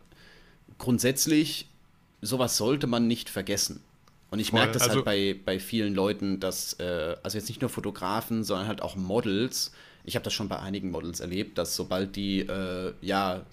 [0.78, 1.68] Grundsätzlich,
[2.22, 3.82] sowas sollte man nicht vergessen.
[4.32, 5.06] Und ich merke das halt also, halt
[5.46, 9.72] bei, bei vielen Leuten, dass, äh, also jetzt nicht nur Fotografen, sondern halt auch Models,
[10.06, 13.46] ich habe das schon bei einigen Models erlebt, dass sobald die, äh, ja,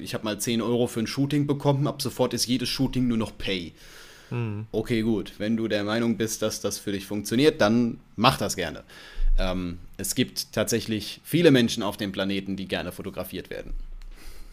[0.00, 3.18] ich habe mal 10 Euro für ein Shooting bekommen, ab sofort ist jedes Shooting nur
[3.18, 3.72] noch Pay.
[4.30, 4.66] Mhm.
[4.72, 5.34] Okay, gut.
[5.38, 8.82] Wenn du der Meinung bist, dass das für dich funktioniert, dann mach das gerne.
[9.38, 13.74] Ähm, es gibt tatsächlich viele Menschen auf dem Planeten, die gerne fotografiert werden.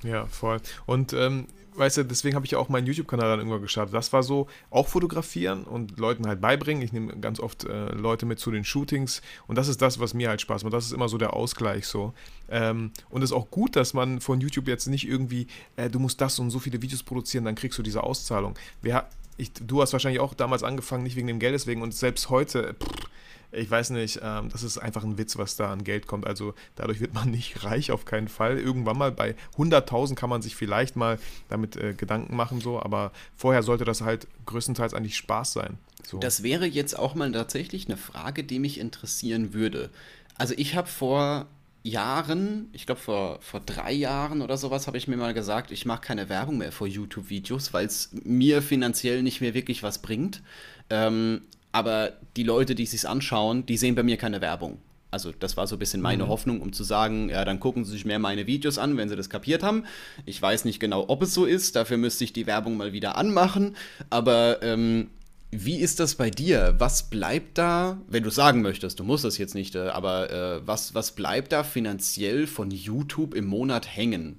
[0.03, 0.59] Ja, voll.
[0.85, 1.47] Und ähm,
[1.79, 3.95] weißt du, deswegen habe ich auch meinen YouTube-Kanal dann irgendwann gestartet.
[3.95, 6.83] Das war so, auch fotografieren und Leuten halt beibringen.
[6.83, 10.13] Ich nehme ganz oft äh, Leute mit zu den Shootings und das ist das, was
[10.13, 10.73] mir halt Spaß macht.
[10.73, 12.13] Das ist immer so der Ausgleich so.
[12.49, 15.99] Ähm, und es ist auch gut, dass man von YouTube jetzt nicht irgendwie, äh, du
[15.99, 18.55] musst das und so viele Videos produzieren, dann kriegst du diese Auszahlung.
[18.81, 22.29] Wer, ich, du hast wahrscheinlich auch damals angefangen, nicht wegen dem Geld deswegen und selbst
[22.29, 23.09] heute, pff,
[23.51, 26.27] ich weiß nicht, ähm, das ist einfach ein Witz, was da an Geld kommt.
[26.27, 28.57] Also dadurch wird man nicht reich, auf keinen Fall.
[28.57, 33.11] Irgendwann mal bei 100.000 kann man sich vielleicht mal damit äh, Gedanken machen, so, aber
[33.35, 35.77] vorher sollte das halt größtenteils eigentlich Spaß sein.
[36.03, 36.19] So.
[36.19, 39.89] Das wäre jetzt auch mal tatsächlich eine Frage, die mich interessieren würde.
[40.37, 41.47] Also ich habe vor
[41.83, 45.85] Jahren, ich glaube vor, vor drei Jahren oder sowas, habe ich mir mal gesagt, ich
[45.85, 50.41] mache keine Werbung mehr vor YouTube-Videos, weil es mir finanziell nicht mehr wirklich was bringt.
[50.89, 54.79] Ähm, aber die Leute, die sich anschauen, die sehen bei mir keine Werbung.
[55.11, 56.27] Also das war so ein bisschen meine mhm.
[56.29, 59.15] Hoffnung, um zu sagen, ja, dann gucken sie sich mehr meine Videos an, wenn sie
[59.15, 59.85] das kapiert haben.
[60.25, 63.17] Ich weiß nicht genau, ob es so ist, dafür müsste ich die Werbung mal wieder
[63.17, 63.75] anmachen.
[64.11, 65.09] Aber ähm,
[65.51, 66.75] wie ist das bei dir?
[66.77, 70.67] Was bleibt da, wenn du sagen möchtest, du musst das jetzt nicht, äh, aber äh,
[70.67, 74.37] was, was bleibt da finanziell von YouTube im Monat hängen?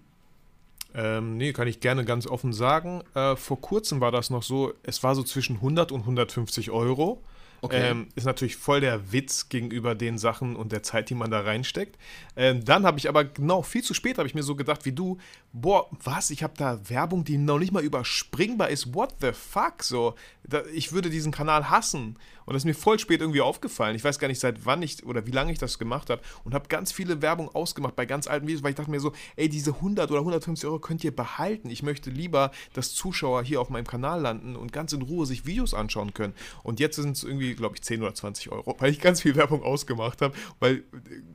[0.95, 3.03] Ähm, nee, kann ich gerne ganz offen sagen.
[3.15, 7.23] Äh, vor kurzem war das noch so, es war so zwischen 100 und 150 Euro.
[7.63, 7.91] Okay.
[7.91, 11.41] Ähm, ist natürlich voll der Witz gegenüber den Sachen und der Zeit, die man da
[11.41, 11.99] reinsteckt.
[12.35, 14.93] Ähm, dann habe ich aber genau viel zu spät habe ich mir so gedacht wie
[14.93, 15.19] du,
[15.53, 16.31] boah, was?
[16.31, 18.95] Ich habe da Werbung, die noch nicht mal überspringbar ist.
[18.95, 19.83] What the fuck?
[19.83, 22.19] So, da, ich würde diesen Kanal hassen.
[22.47, 23.97] Und das ist mir voll spät irgendwie aufgefallen.
[23.97, 26.23] Ich weiß gar nicht, seit wann ich oder wie lange ich das gemacht habe.
[26.45, 29.13] Und habe ganz viele Werbung ausgemacht bei ganz alten Videos, weil ich dachte mir so,
[29.37, 31.71] ey, diese 100 oder 150 Euro könnt ihr behalten.
[31.71, 35.47] Ich möchte lieber, dass Zuschauer hier auf meinem Kanal landen und ganz in Ruhe sich
[35.47, 36.35] Videos anschauen können.
[36.63, 39.37] Und jetzt sind es irgendwie, glaube ich, 10 oder 20 Euro, weil ich ganz viel
[39.37, 40.85] Werbung ausgemacht habe, weil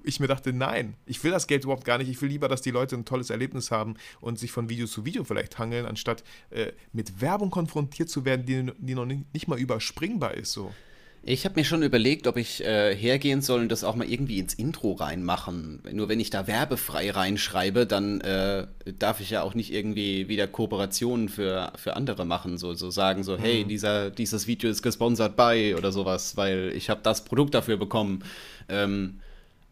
[0.04, 2.10] ich mir dachte, nein, ich will das Geld überhaupt gar nicht.
[2.10, 5.06] Ich will lieber, dass die Leute ein tolles Erlebnis haben und sich von Video zu
[5.06, 9.60] Video vielleicht hangeln, anstatt äh, mit Werbung konfrontiert zu werden, die, die noch nicht, mal
[9.60, 10.52] überspringbar ist.
[10.52, 10.74] So.
[11.28, 14.38] Ich habe mir schon überlegt, ob ich äh, hergehen soll und das auch mal irgendwie
[14.38, 15.82] ins Intro reinmachen.
[15.92, 18.68] Nur wenn ich da werbefrei reinschreibe, dann äh,
[19.00, 22.60] darf ich ja auch nicht irgendwie wieder Kooperationen für, für andere machen.
[22.60, 23.42] So, so sagen so, mhm.
[23.42, 27.78] hey, dieser, dieses Video ist gesponsert bei oder sowas, weil ich habe das Produkt dafür
[27.78, 28.24] bekommen.
[28.70, 29.20] Ähm,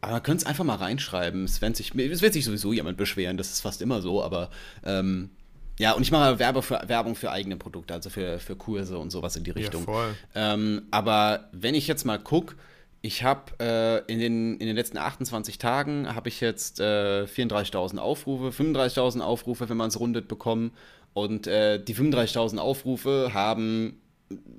[0.01, 1.43] aber man könnte es einfach mal reinschreiben.
[1.43, 4.49] Es wird, sich, es wird sich sowieso jemand beschweren, das ist fast immer so, aber
[4.83, 5.29] ähm,
[5.79, 9.09] ja, und ich mache Werbe für, Werbung für eigene Produkte, also für, für Kurse und
[9.09, 9.81] sowas in die Richtung.
[9.81, 10.15] Ja, voll.
[10.35, 12.55] Ähm, aber wenn ich jetzt mal gucke,
[13.01, 17.97] ich habe äh, in, den, in den letzten 28 Tagen habe ich jetzt äh, 34.000
[17.97, 20.71] Aufrufe, 35.000 Aufrufe, wenn man es rundet, bekommen.
[21.13, 23.99] Und äh, die 35.000 Aufrufe haben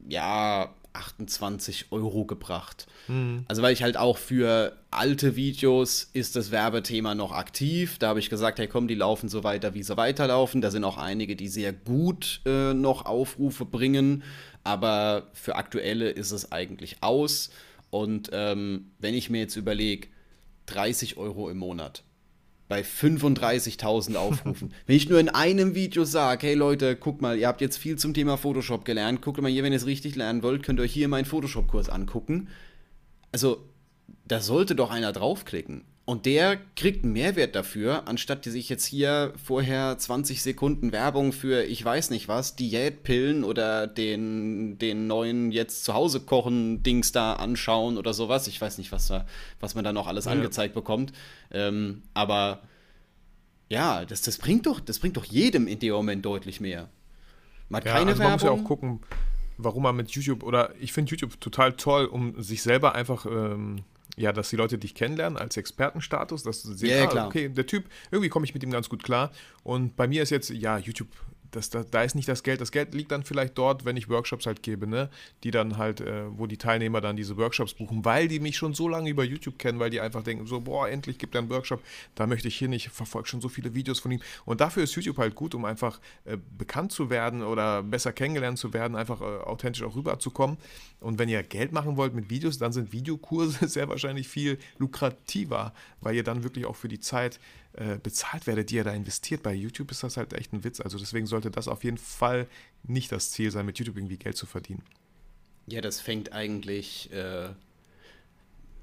[0.09, 2.87] ja 28 Euro gebracht.
[3.09, 3.45] Mhm.
[3.49, 7.99] Also weil ich halt auch für alte Videos ist das Werbethema noch aktiv.
[7.99, 10.61] Da habe ich gesagt, hey komm, die laufen so weiter, wie sie weiterlaufen.
[10.61, 14.23] Da sind auch einige, die sehr gut äh, noch Aufrufe bringen.
[14.63, 17.51] Aber für aktuelle ist es eigentlich aus.
[17.91, 20.09] Und ähm, wenn ich mir jetzt überlege,
[20.67, 22.03] 30 Euro im Monat
[22.75, 24.75] bei 35.000 Aufrufen.
[24.87, 27.97] wenn ich nur in einem Video sage, hey Leute, guck mal, ihr habt jetzt viel
[27.99, 30.83] zum Thema Photoshop gelernt, guckt mal hier, wenn ihr es richtig lernen wollt, könnt ihr
[30.83, 32.49] euch hier meinen Photoshop-Kurs angucken.
[33.31, 33.69] Also,
[34.27, 35.85] da sollte doch einer draufklicken.
[36.07, 41.33] Und der kriegt einen Mehrwert dafür, anstatt die sich jetzt hier vorher 20 Sekunden Werbung
[41.33, 47.13] für ich weiß nicht was, Diätpillen oder den, den neuen jetzt zu Hause kochen Dings
[47.13, 48.49] da anschauen oder sowas.
[48.49, 49.25] Ich weiß nicht, was, da,
[49.61, 50.33] was man da noch alles ja.
[50.33, 51.15] angezeigt bekommt.
[51.51, 52.61] Ähm, aber
[53.71, 56.91] ja, das, das, bringt doch, das bringt doch jedem in dem Moment deutlich mehr.
[57.71, 58.49] Man hat ja, keine also man Werbung.
[58.51, 59.01] muss ja auch gucken,
[59.57, 63.85] warum man mit YouTube oder ich finde YouTube total toll, um sich selber einfach ähm,
[64.17, 67.67] ja, dass die Leute dich kennenlernen als Expertenstatus, dass du siehst, ja, ah, okay, der
[67.67, 69.31] Typ, irgendwie komme ich mit ihm ganz gut klar.
[69.63, 71.09] Und bei mir ist jetzt, ja, YouTube
[71.55, 72.61] das, da, da ist nicht das Geld.
[72.61, 75.09] Das Geld liegt dann vielleicht dort, wenn ich Workshops halt gebe, ne?
[75.45, 78.75] Die dann halt, äh, wo die Teilnehmer dann diese Workshops buchen, weil die mich schon
[78.75, 81.51] so lange über YouTube kennen, weil die einfach denken, so, boah, endlich gibt er einen
[81.51, 81.83] Workshop,
[82.15, 84.21] da möchte ich hin, ich verfolge schon so viele Videos von ihm.
[84.45, 88.59] Und dafür ist YouTube halt gut, um einfach äh, bekannt zu werden oder besser kennengelernt
[88.59, 90.57] zu werden, einfach äh, authentisch auch rüberzukommen.
[91.01, 95.73] Und wenn ihr Geld machen wollt mit Videos, dann sind Videokurse sehr wahrscheinlich viel lukrativer,
[96.01, 97.39] weil ihr dann wirklich auch für die Zeit
[97.77, 99.43] äh, bezahlt werdet, die ihr da investiert.
[99.43, 100.81] Bei YouTube ist das halt echt ein Witz.
[100.81, 102.47] Also deswegen sollte das auf jeden Fall
[102.85, 104.83] nicht das Ziel sein, mit YouTube irgendwie Geld zu verdienen.
[105.67, 107.49] Ja, das fängt eigentlich, äh,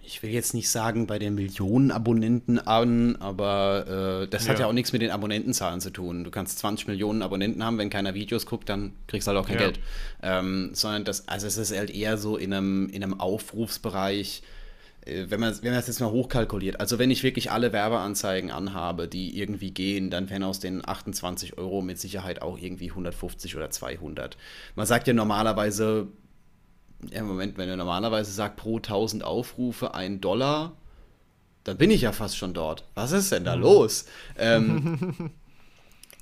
[0.04, 4.66] ich will jetzt nicht sagen bei den Millionen Abonnenten an, aber äh, das hat ja.
[4.66, 6.24] ja auch nichts mit den Abonnentenzahlen zu tun.
[6.24, 9.48] Du kannst 20 Millionen Abonnenten haben, wenn keiner Videos guckt, dann kriegst du halt auch
[9.48, 9.66] kein ja.
[9.66, 9.80] Geld.
[10.22, 14.42] Ähm, sondern das, also es ist halt eher so in einem, in einem Aufrufsbereich,
[15.06, 19.08] wenn man, wenn man das jetzt mal hochkalkuliert, also wenn ich wirklich alle Werbeanzeigen anhabe,
[19.08, 23.72] die irgendwie gehen, dann wären aus den 28 Euro mit Sicherheit auch irgendwie 150 oder
[23.72, 24.38] 200.
[24.76, 26.08] Man sagt ja normalerweise,
[27.10, 30.78] im Moment, wenn er normalerweise sagt, pro 1000 Aufrufe ein Dollar,
[31.64, 32.86] dann bin ich ja fast schon dort.
[32.94, 33.62] Was ist denn da mhm.
[33.62, 34.06] los?
[34.38, 35.32] Ähm,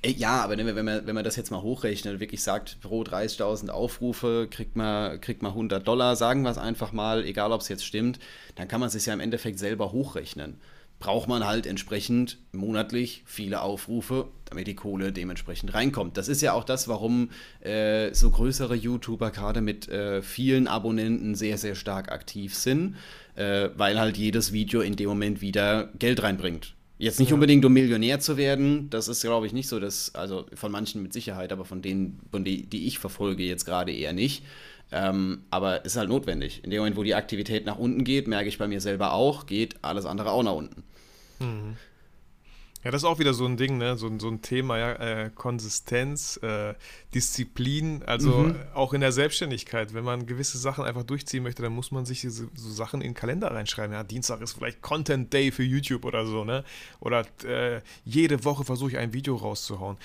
[0.04, 4.48] ja, aber wenn man, wenn man das jetzt mal hochrechnet, wirklich sagt, pro 30.000 Aufrufe
[4.50, 7.84] kriegt man, kriegt man 100 Dollar, sagen wir es einfach mal, egal ob es jetzt
[7.84, 8.18] stimmt,
[8.54, 10.58] dann kann man es ja im Endeffekt selber hochrechnen
[11.00, 16.16] braucht man halt entsprechend monatlich viele Aufrufe, damit die Kohle dementsprechend reinkommt.
[16.18, 17.30] Das ist ja auch das, warum
[17.60, 22.96] äh, so größere YouTuber gerade mit äh, vielen Abonnenten sehr, sehr stark aktiv sind,
[23.34, 26.74] äh, weil halt jedes Video in dem Moment wieder Geld reinbringt.
[27.00, 27.34] Jetzt nicht ja.
[27.34, 31.02] unbedingt, um Millionär zu werden, das ist, glaube ich, nicht so, dass, also von manchen
[31.02, 34.44] mit Sicherheit, aber von denen, von die, die ich verfolge, jetzt gerade eher nicht.
[34.92, 36.60] Ähm, aber ist halt notwendig.
[36.62, 39.46] In dem Moment, wo die Aktivität nach unten geht, merke ich bei mir selber auch,
[39.46, 40.82] geht alles andere auch nach unten.
[41.38, 41.76] Mhm.
[42.82, 43.96] Ja, das ist auch wieder so ein Ding, ne?
[43.98, 46.74] so, so ein Thema, ja, äh, Konsistenz, äh,
[47.14, 48.56] Disziplin, also mhm.
[48.72, 49.92] auch in der Selbstständigkeit.
[49.92, 53.10] Wenn man gewisse Sachen einfach durchziehen möchte, dann muss man sich so, so Sachen in
[53.10, 53.92] den Kalender reinschreiben.
[53.92, 56.64] Ja, Dienstag ist vielleicht Content Day für YouTube oder so, ne?
[57.00, 59.98] Oder äh, jede Woche versuche ich ein Video rauszuhauen.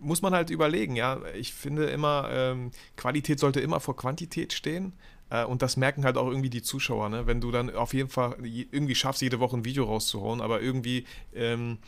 [0.00, 1.20] Muss man halt überlegen, ja.
[1.34, 4.94] Ich finde immer, ähm, Qualität sollte immer vor Quantität stehen.
[5.30, 7.26] Äh, und das merken halt auch irgendwie die Zuschauer, ne?
[7.26, 11.04] wenn du dann auf jeden Fall irgendwie schaffst, jede Woche ein Video rauszuhauen, aber irgendwie
[11.34, 11.78] ähm,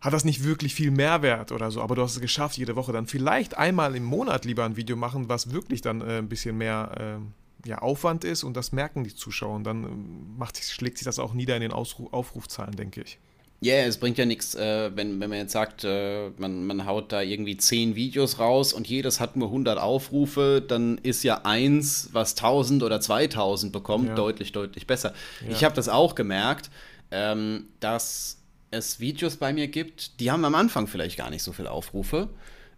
[0.00, 2.92] hat das nicht wirklich viel Mehrwert oder so, aber du hast es geschafft, jede Woche
[2.92, 6.56] dann vielleicht einmal im Monat lieber ein Video machen, was wirklich dann äh, ein bisschen
[6.56, 10.98] mehr äh, ja, Aufwand ist und das merken die Zuschauer und dann ähm, macht, schlägt
[10.98, 13.18] sich das auch nieder in den Ausruf Aufrufzahlen, denke ich.
[13.62, 16.86] Ja, yeah, es bringt ja nichts, äh, wenn, wenn man jetzt sagt, äh, man, man
[16.86, 21.42] haut da irgendwie zehn Videos raus und jedes hat nur 100 Aufrufe, dann ist ja
[21.44, 24.14] eins, was 1000 oder 2000 bekommt, ja.
[24.14, 25.12] deutlich, deutlich besser.
[25.42, 25.50] Ja.
[25.50, 26.70] Ich habe das auch gemerkt,
[27.10, 28.38] ähm, dass
[28.70, 32.30] es Videos bei mir gibt, die haben am Anfang vielleicht gar nicht so viele Aufrufe.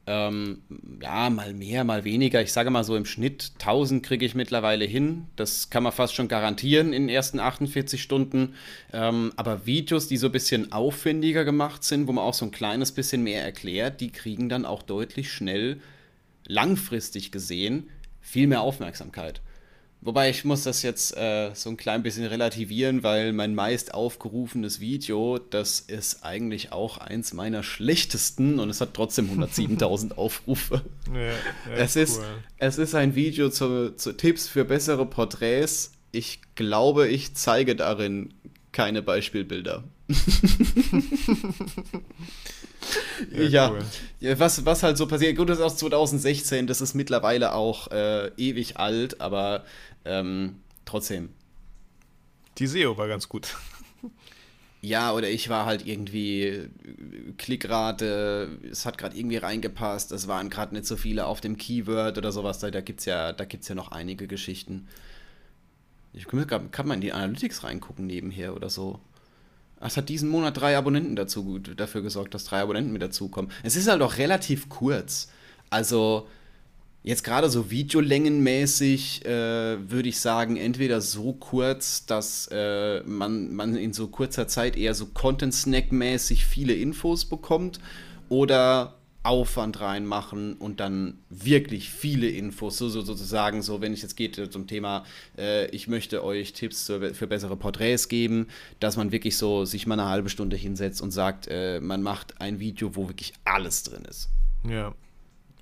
[0.05, 0.63] Ähm,
[1.01, 2.43] ja, mal mehr, mal weniger.
[2.43, 5.27] Ich sage mal so im Schnitt 1000 kriege ich mittlerweile hin.
[5.37, 8.55] Das kann man fast schon garantieren in den ersten 48 Stunden.
[8.93, 12.51] Ähm, aber Videos, die so ein bisschen aufwendiger gemacht sind, wo man auch so ein
[12.51, 15.81] kleines bisschen mehr erklärt, die kriegen dann auch deutlich schnell,
[16.49, 17.89] langfristig gesehen,
[18.21, 19.41] viel mehr Aufmerksamkeit.
[20.05, 24.81] Wobei ich muss das jetzt äh, so ein klein bisschen relativieren, weil mein meist aufgerufenes
[24.81, 30.83] Video, das ist eigentlich auch eins meiner schlechtesten und es hat trotzdem 107.000 Aufrufe.
[31.15, 31.33] Ja, ja,
[31.77, 32.27] es, ist, cool.
[32.59, 35.93] es ist ein Video zu, zu Tipps für bessere Porträts.
[36.11, 38.35] Ich glaube, ich zeige darin
[38.73, 39.85] keine Beispielbilder.
[43.32, 43.70] ja, ja.
[43.70, 44.38] Cool.
[44.38, 48.28] was, was halt so passiert, gut, das ist aus 2016, das ist mittlerweile auch äh,
[48.36, 49.64] ewig alt, aber
[50.05, 51.30] ähm, trotzdem.
[52.59, 53.57] Die SEO war ganz gut.
[54.84, 56.68] Ja, oder ich war halt irgendwie
[57.38, 62.18] Klickrate, es hat gerade irgendwie reingepasst, es waren gerade nicht so viele auf dem Keyword
[62.18, 64.88] oder sowas, da, da gibt es ja, ja noch einige Geschichten.
[66.12, 68.99] Ich kann, kann mal in die Analytics reingucken nebenher oder so.
[69.85, 73.51] Es hat diesen Monat drei Abonnenten dazu, dafür gesorgt, dass drei Abonnenten mit dazukommen.
[73.62, 75.28] Es ist halt auch relativ kurz.
[75.70, 76.28] Also,
[77.03, 83.74] jetzt gerade so videolängenmäßig äh, würde ich sagen, entweder so kurz, dass äh, man, man
[83.76, 87.80] in so kurzer Zeit eher so Content-Snack-mäßig viele Infos bekommt,
[88.28, 88.95] oder
[89.25, 94.53] Aufwand reinmachen und dann wirklich viele Infos, so, so sozusagen, so wenn es jetzt geht
[94.53, 95.05] zum Thema,
[95.39, 98.49] äh, ich möchte euch Tipps für, für, bessere Porträts geben,
[98.81, 102.41] dass man wirklich so sich mal eine halbe Stunde hinsetzt und sagt, äh, man macht
[102.41, 104.29] ein Video, wo wirklich alles drin ist.
[104.68, 104.93] Ja,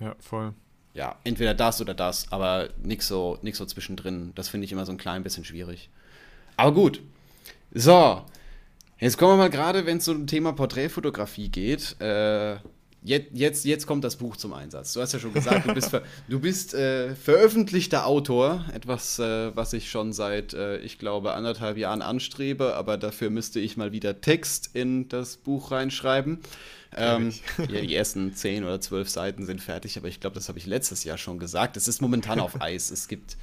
[0.01, 0.55] ja, voll.
[0.95, 4.33] Ja, entweder das oder das, aber nichts so, nix so zwischendrin.
[4.35, 5.91] Das finde ich immer so ein klein bisschen schwierig.
[6.57, 7.03] Aber gut.
[7.73, 8.25] So,
[8.99, 12.57] jetzt kommen wir mal gerade, wenn es so um Thema Porträtfotografie geht, äh,
[13.03, 14.93] jetzt, jetzt, jetzt kommt das Buch zum Einsatz.
[14.93, 15.91] Du hast ja schon gesagt, du bist,
[16.29, 21.77] du bist äh, veröffentlichter Autor, etwas, äh, was ich schon seit, äh, ich glaube, anderthalb
[21.77, 26.41] Jahren anstrebe, aber dafür müsste ich mal wieder Text in das Buch reinschreiben.
[26.97, 30.59] Ähm, ja, die ersten zehn oder zwölf Seiten sind fertig, aber ich glaube, das habe
[30.59, 31.77] ich letztes Jahr schon gesagt.
[31.77, 32.91] Es ist momentan auf Eis.
[32.91, 33.37] Es gibt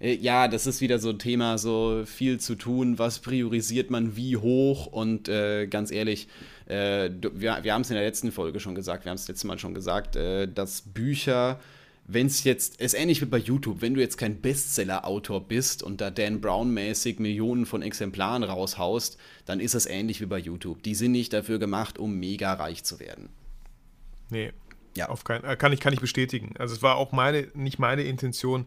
[0.00, 4.16] äh, ja, das ist wieder so ein Thema, so viel zu tun, was priorisiert man
[4.16, 6.28] wie hoch und äh, ganz ehrlich,
[6.66, 9.44] äh, wir, wir haben es in der letzten Folge schon gesagt, wir haben es letztes
[9.44, 11.58] Mal schon gesagt, äh, dass Bücher
[12.06, 16.00] wenn es jetzt, ist ähnlich wie bei YouTube, wenn du jetzt kein Bestseller-Autor bist und
[16.00, 20.82] da Dan Brown-mäßig Millionen von Exemplaren raushaust, dann ist es ähnlich wie bei YouTube.
[20.82, 23.30] Die sind nicht dafür gemacht, um mega reich zu werden.
[24.30, 24.52] Nee.
[24.96, 25.08] Ja.
[25.08, 26.54] Auf kein, äh, kann, ich, kann ich bestätigen.
[26.58, 28.66] Also es war auch meine, nicht meine Intention.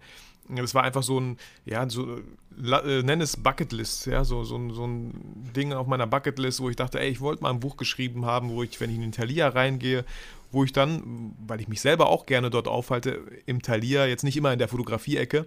[0.55, 4.88] Es war einfach so ein, ja, so, äh, nenn es Bucketlist, ja, so, so, so
[4.88, 5.13] ein
[5.55, 8.49] Ding auf meiner Bucketlist, wo ich dachte, ey, ich wollte mal ein Buch geschrieben haben,
[8.49, 10.05] wo ich, wenn ich in den Thalia reingehe
[10.51, 14.38] wo ich dann, weil ich mich selber auch gerne dort aufhalte, im Thalia, jetzt nicht
[14.38, 15.45] immer in der Fotografie-Ecke,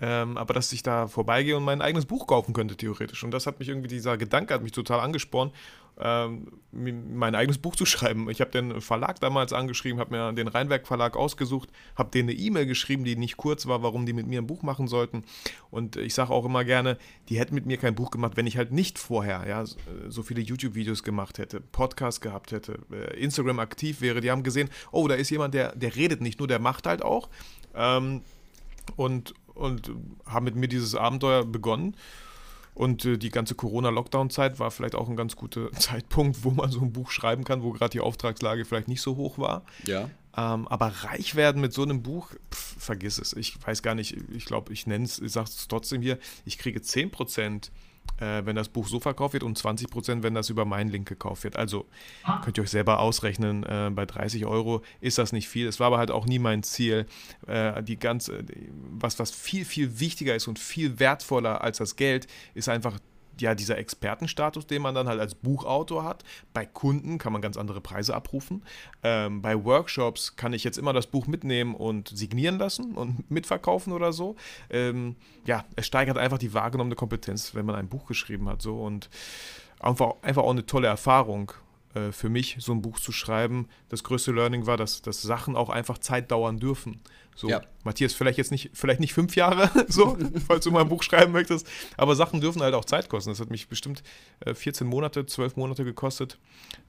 [0.00, 3.22] ähm, aber dass ich da vorbeigehe und mein eigenes Buch kaufen könnte, theoretisch.
[3.24, 5.52] Und das hat mich irgendwie, dieser Gedanke hat mich total angespornt
[5.98, 8.28] ähm, mein eigenes Buch zu schreiben.
[8.30, 12.38] Ich habe den Verlag damals angeschrieben, habe mir den Rheinwerk Verlag ausgesucht, habe denen eine
[12.38, 15.24] E-Mail geschrieben, die nicht kurz war, warum die mit mir ein Buch machen sollten.
[15.70, 18.56] Und ich sage auch immer gerne, die hätten mit mir kein Buch gemacht, wenn ich
[18.56, 19.64] halt nicht vorher ja,
[20.08, 24.20] so viele YouTube-Videos gemacht hätte, Podcasts gehabt hätte, äh, Instagram aktiv wäre.
[24.20, 27.02] Die haben gesehen, oh, da ist jemand, der, der redet nicht nur, der macht halt
[27.02, 27.28] auch.
[27.74, 28.22] Ähm,
[28.96, 29.90] und, und
[30.26, 31.96] haben mit mir dieses Abenteuer begonnen.
[32.74, 36.80] Und äh, die ganze Corona-Lockdown-Zeit war vielleicht auch ein ganz guter Zeitpunkt, wo man so
[36.80, 39.64] ein Buch schreiben kann, wo gerade die Auftragslage vielleicht nicht so hoch war.
[39.84, 40.10] Ja.
[40.36, 43.32] Ähm, aber reich werden mit so einem Buch, pff, vergiss es.
[43.34, 46.58] Ich weiß gar nicht, ich glaube, ich nenne es, ich sage es trotzdem hier, ich
[46.58, 47.70] kriege 10%
[48.24, 51.08] äh, wenn das Buch so verkauft wird und 20 Prozent, wenn das über meinen Link
[51.08, 51.56] gekauft wird.
[51.56, 51.86] Also
[52.42, 55.68] könnt ihr euch selber ausrechnen, äh, bei 30 Euro ist das nicht viel.
[55.68, 57.06] Es war aber halt auch nie mein Ziel.
[57.46, 58.44] Äh, die ganze,
[58.90, 62.98] was, was viel, viel wichtiger ist und viel wertvoller als das Geld, ist einfach
[63.40, 66.24] ja, dieser Expertenstatus, den man dann halt als Buchautor hat.
[66.52, 68.62] Bei Kunden kann man ganz andere Preise abrufen.
[69.02, 73.92] Ähm, bei Workshops kann ich jetzt immer das Buch mitnehmen und signieren lassen und mitverkaufen
[73.92, 74.36] oder so.
[74.70, 75.16] Ähm,
[75.46, 78.62] ja, es steigert einfach die wahrgenommene Kompetenz, wenn man ein Buch geschrieben hat.
[78.62, 79.08] So und
[79.80, 81.52] einfach, einfach auch eine tolle Erfahrung
[81.94, 83.68] äh, für mich, so ein Buch zu schreiben.
[83.88, 87.00] Das größte Learning war, dass, dass Sachen auch einfach Zeit dauern dürfen.
[87.34, 87.62] So, ja.
[87.82, 90.16] Matthias, vielleicht jetzt nicht, vielleicht nicht fünf Jahre, so,
[90.46, 91.66] falls du mal ein Buch schreiben möchtest,
[91.96, 93.30] aber Sachen dürfen halt auch Zeit kosten.
[93.30, 94.02] Das hat mich bestimmt
[94.40, 96.38] äh, 14 Monate, 12 Monate gekostet.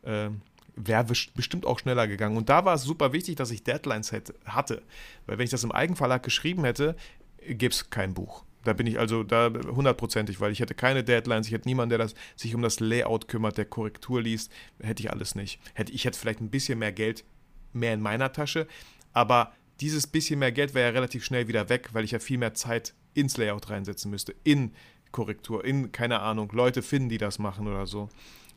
[0.04, 0.30] Äh,
[0.78, 2.36] Wäre bestimmt auch schneller gegangen.
[2.36, 4.82] Und da war es super wichtig, dass ich Deadlines hätte, hatte.
[5.26, 6.98] Weil wenn ich das im Eigenverlag geschrieben hätte,
[7.38, 8.43] gäbe es kein Buch.
[8.66, 12.00] Da bin ich also da hundertprozentig, weil ich hätte keine Deadlines, ich hätte niemanden, der
[12.00, 15.62] das, sich um das Layout kümmert, der Korrektur liest, hätte ich alles nicht.
[15.76, 17.24] Hätte, ich hätte vielleicht ein bisschen mehr Geld
[17.72, 18.68] mehr in meiner Tasche,
[19.14, 22.38] aber dieses bisschen mehr Geld wäre ja relativ schnell wieder weg, weil ich ja viel
[22.38, 24.71] mehr Zeit ins Layout reinsetzen müsste, in
[25.11, 28.09] Korrektur, in, keine Ahnung, Leute finden, die das machen oder so.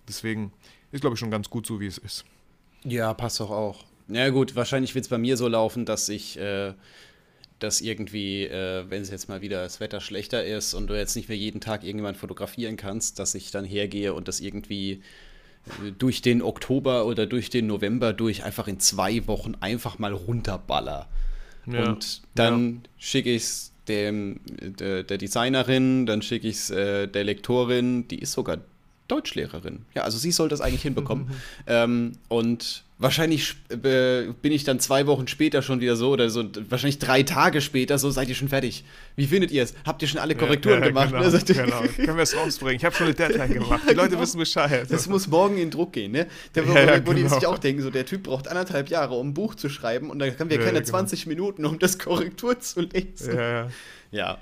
[0.08, 0.52] Deswegen
[0.90, 2.24] ist, glaube ich, schon ganz gut so, wie es ist.
[2.84, 3.84] Ja, passt doch auch.
[4.08, 6.72] Ja, gut, wahrscheinlich wird es bei mir so laufen, dass ich äh,
[7.58, 11.16] dass irgendwie, äh, wenn es jetzt mal wieder das Wetter schlechter ist und du jetzt
[11.16, 15.02] nicht mehr jeden Tag irgendjemand fotografieren kannst, dass ich dann hergehe und das irgendwie
[15.98, 21.08] durch den Oktober oder durch den November durch einfach in zwei Wochen einfach mal runterballer.
[21.66, 21.90] Ja.
[21.90, 22.90] Und dann ja.
[22.98, 28.18] schicke ich es dem der, der, Designerin, dann schicke ich es äh, der Lektorin, die
[28.18, 28.58] ist sogar
[29.08, 29.86] Deutschlehrerin.
[29.94, 31.30] Ja, also sie soll das eigentlich hinbekommen.
[31.66, 36.44] ähm, und wahrscheinlich äh, bin ich dann zwei Wochen später schon wieder so oder so,
[36.68, 38.84] wahrscheinlich drei Tage später, so seid ihr schon fertig.
[39.16, 39.74] Wie findet ihr es?
[39.86, 41.10] Habt ihr schon alle Korrekturen ja, ja, gemacht?
[41.10, 41.80] Genau, also, genau.
[41.96, 42.76] Können wir es rausbringen?
[42.76, 43.82] Ich habe schon eine Deadline gemacht.
[43.88, 44.22] Die Leute genau.
[44.22, 44.86] wissen Bescheid.
[44.90, 46.26] Das muss morgen in Druck gehen, ne?
[46.54, 47.28] Der, wo, ja, wo genau.
[47.28, 50.10] die sich auch denken, so der Typ braucht anderthalb Jahre, um ein Buch zu schreiben
[50.10, 51.34] und dann haben wir keine 20 genau.
[51.34, 53.36] Minuten, um das Korrektur zu lesen.
[53.36, 53.68] Ja, ja.
[54.10, 54.38] ja.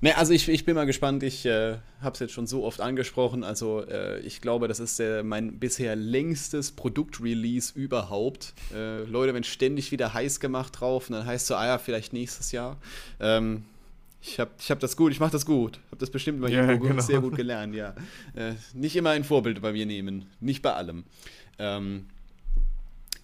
[0.00, 1.22] Ne, also ich, ich bin mal gespannt.
[1.24, 3.42] Ich äh, habe es jetzt schon so oft angesprochen.
[3.42, 8.54] Also äh, ich glaube, das ist äh, mein bisher längstes Produktrelease überhaupt.
[8.72, 11.78] Äh, Leute, wenn ständig wieder heiß gemacht drauf, und dann heißt es so, ah ja,
[11.78, 12.76] vielleicht nächstes Jahr.
[13.18, 13.64] Ähm,
[14.22, 15.80] ich habe ich hab das gut, ich mache das gut.
[15.90, 17.00] Habe das bestimmt mal ja, genau.
[17.00, 17.94] sehr gut gelernt, ja.
[18.34, 21.04] Äh, nicht immer ein Vorbild bei mir nehmen, nicht bei allem.
[21.58, 22.06] Ähm,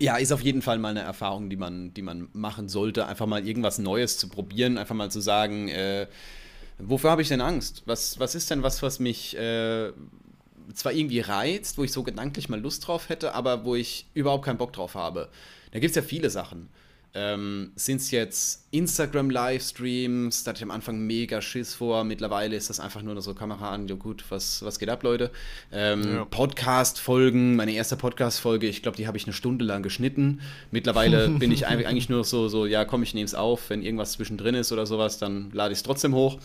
[0.01, 3.07] ja, ist auf jeden Fall mal eine Erfahrung, die man, die man machen sollte.
[3.07, 6.09] Einfach mal irgendwas Neues zu probieren, einfach mal zu sagen, äh,
[6.79, 7.83] wofür habe ich denn Angst?
[7.87, 9.93] Was, was ist denn was, was mich äh,
[10.73, 14.45] zwar irgendwie reizt, wo ich so gedanklich mal Lust drauf hätte, aber wo ich überhaupt
[14.45, 15.29] keinen Bock drauf habe?
[15.73, 16.69] Da gibt es ja viele Sachen.
[17.17, 22.03] Ähm, Sind es jetzt Instagram-Livestreams, da hatte ich am Anfang mega Schiss vor.
[22.03, 25.31] Mittlerweile ist das einfach nur so Kamera an, ja gut, was, was geht ab, Leute?
[25.71, 26.25] Ähm, ja.
[26.25, 30.41] Podcast-Folgen, meine erste Podcast-Folge, ich glaube, die habe ich eine Stunde lang geschnitten.
[30.73, 33.71] Mittlerweile bin ich eigentlich nur so, so ja komm, ich nehme es auf.
[33.71, 36.39] Wenn irgendwas zwischendrin ist oder sowas, dann lade ich es trotzdem hoch.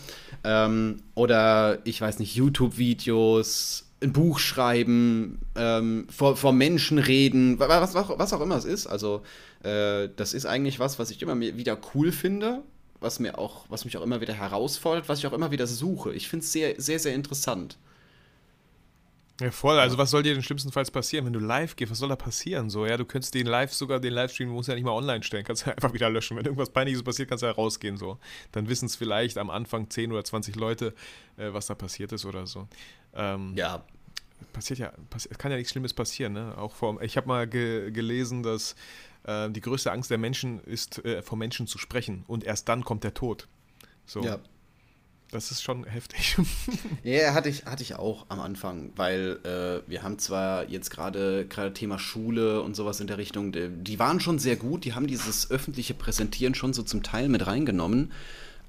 [0.44, 7.94] Ähm, oder ich weiß nicht, YouTube-Videos, ein Buch schreiben, ähm, vor, vor Menschen reden, was,
[7.94, 8.88] was, auch immer es ist.
[8.88, 9.22] Also
[9.64, 12.64] äh, das ist eigentlich was, was ich immer wieder cool finde,
[13.02, 16.14] was mir auch, was mich auch immer wieder herausfordert, was ich auch immer wieder suche.
[16.14, 17.78] Ich finde es sehr, sehr, sehr interessant.
[19.42, 19.80] Ja, voll.
[19.80, 21.92] Also, was soll dir denn schlimmstenfalls passieren, wenn du live gehst?
[21.92, 22.70] Was soll da passieren?
[22.70, 25.24] So, ja, du könntest den live sogar, den Livestream, musst du ja nicht mal online
[25.24, 26.36] stellen, kannst du einfach wieder löschen.
[26.36, 27.96] Wenn irgendwas Peinliches passiert, kannst du ja rausgehen.
[27.96, 28.18] So.
[28.52, 30.94] Dann wissen es vielleicht am Anfang 10 oder 20 Leute,
[31.38, 32.68] äh, was da passiert ist oder so.
[33.14, 33.84] Ähm, ja.
[34.54, 36.58] Passiert ja, passiert, kann ja nichts Schlimmes passieren, ne?
[36.58, 38.76] Auch vor, ich habe mal ge gelesen, dass
[39.24, 42.24] äh, die größte Angst der Menschen ist, äh, vor Menschen zu sprechen.
[42.28, 43.48] Und erst dann kommt der Tod.
[44.06, 44.22] So.
[44.24, 44.40] Ja.
[45.32, 46.38] Das ist schon heftig.
[47.04, 51.46] Ja, hatte ich, hatte ich auch am Anfang, weil äh, wir haben zwar jetzt gerade
[51.48, 54.94] gerade Thema Schule und sowas in der Richtung, die, die waren schon sehr gut, die
[54.94, 58.12] haben dieses öffentliche Präsentieren schon so zum Teil mit reingenommen,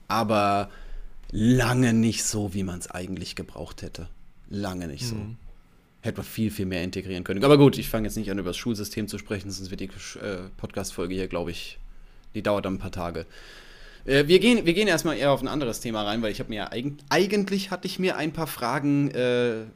[0.06, 0.70] aber
[1.30, 4.08] lange nicht so, wie man es eigentlich gebraucht hätte.
[4.50, 5.14] Lange nicht so.
[5.14, 5.36] Mhm.
[6.02, 7.44] Hätte man viel, viel mehr integrieren können.
[7.44, 9.84] Aber gut, ich fange jetzt nicht an, über das Schulsystem zu sprechen, sonst wird die
[10.18, 11.78] äh, Podcast-Folge hier, glaube ich,
[12.34, 13.26] die dauert dann ein paar Tage.
[14.04, 16.50] Äh, wir, gehen, wir gehen erstmal eher auf ein anderes Thema rein, weil ich habe
[16.50, 19.66] mir ja eig eigentlich hatte ich mir ein paar Fragen äh,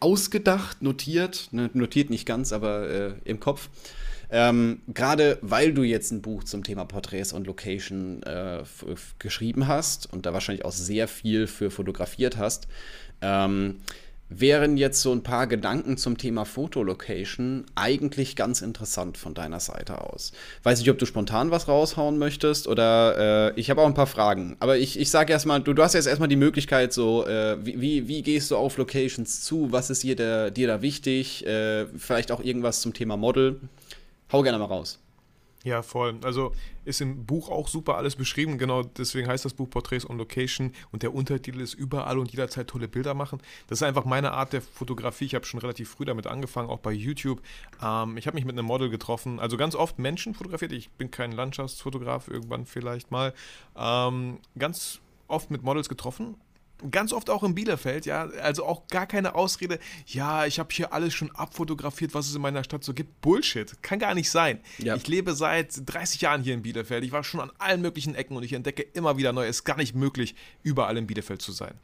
[0.00, 3.68] ausgedacht, notiert, ne, notiert nicht ganz, aber äh, im Kopf.
[4.30, 8.62] Ähm, Gerade weil du jetzt ein Buch zum Thema Porträts und Location äh,
[9.18, 12.68] geschrieben hast und da wahrscheinlich auch sehr viel für fotografiert hast,
[13.22, 13.76] ähm,
[14.30, 20.02] wären jetzt so ein paar Gedanken zum Thema Fotolocation eigentlich ganz interessant von deiner Seite
[20.02, 20.32] aus.
[20.62, 24.06] Weiß nicht, ob du spontan was raushauen möchtest oder äh, ich habe auch ein paar
[24.06, 24.56] Fragen.
[24.60, 28.08] Aber ich, ich sage erstmal, du, du hast jetzt erstmal die Möglichkeit, so, äh, wie,
[28.08, 29.72] wie gehst du auf Locations zu?
[29.72, 31.46] Was ist dir, der, dir da wichtig?
[31.46, 33.60] Äh, vielleicht auch irgendwas zum Thema Model.
[34.30, 34.98] Hau gerne mal raus.
[35.64, 36.16] Ja, voll.
[36.22, 36.52] Also
[36.84, 38.58] ist im Buch auch super alles beschrieben.
[38.58, 42.68] Genau deswegen heißt das Buch Portraits on Location und der Untertitel ist überall und jederzeit
[42.68, 43.40] tolle Bilder machen.
[43.66, 45.24] Das ist einfach meine Art der Fotografie.
[45.24, 47.42] Ich habe schon relativ früh damit angefangen, auch bei YouTube.
[47.82, 50.72] Ähm, ich habe mich mit einem Model getroffen, also ganz oft Menschen fotografiert.
[50.72, 53.34] Ich bin kein Landschaftsfotograf, irgendwann vielleicht mal.
[53.76, 56.36] Ähm, ganz oft mit Models getroffen
[56.90, 60.92] ganz oft auch in Bielefeld, ja, also auch gar keine Ausrede, ja, ich habe hier
[60.92, 63.20] alles schon abfotografiert, was es in meiner Stadt so gibt.
[63.20, 64.60] Bullshit, kann gar nicht sein.
[64.78, 64.96] Ja.
[64.96, 68.36] Ich lebe seit 30 Jahren hier in Bielefeld, ich war schon an allen möglichen Ecken
[68.36, 69.46] und ich entdecke immer wieder neu.
[69.46, 71.74] Es ist gar nicht möglich, überall in Bielefeld zu sein.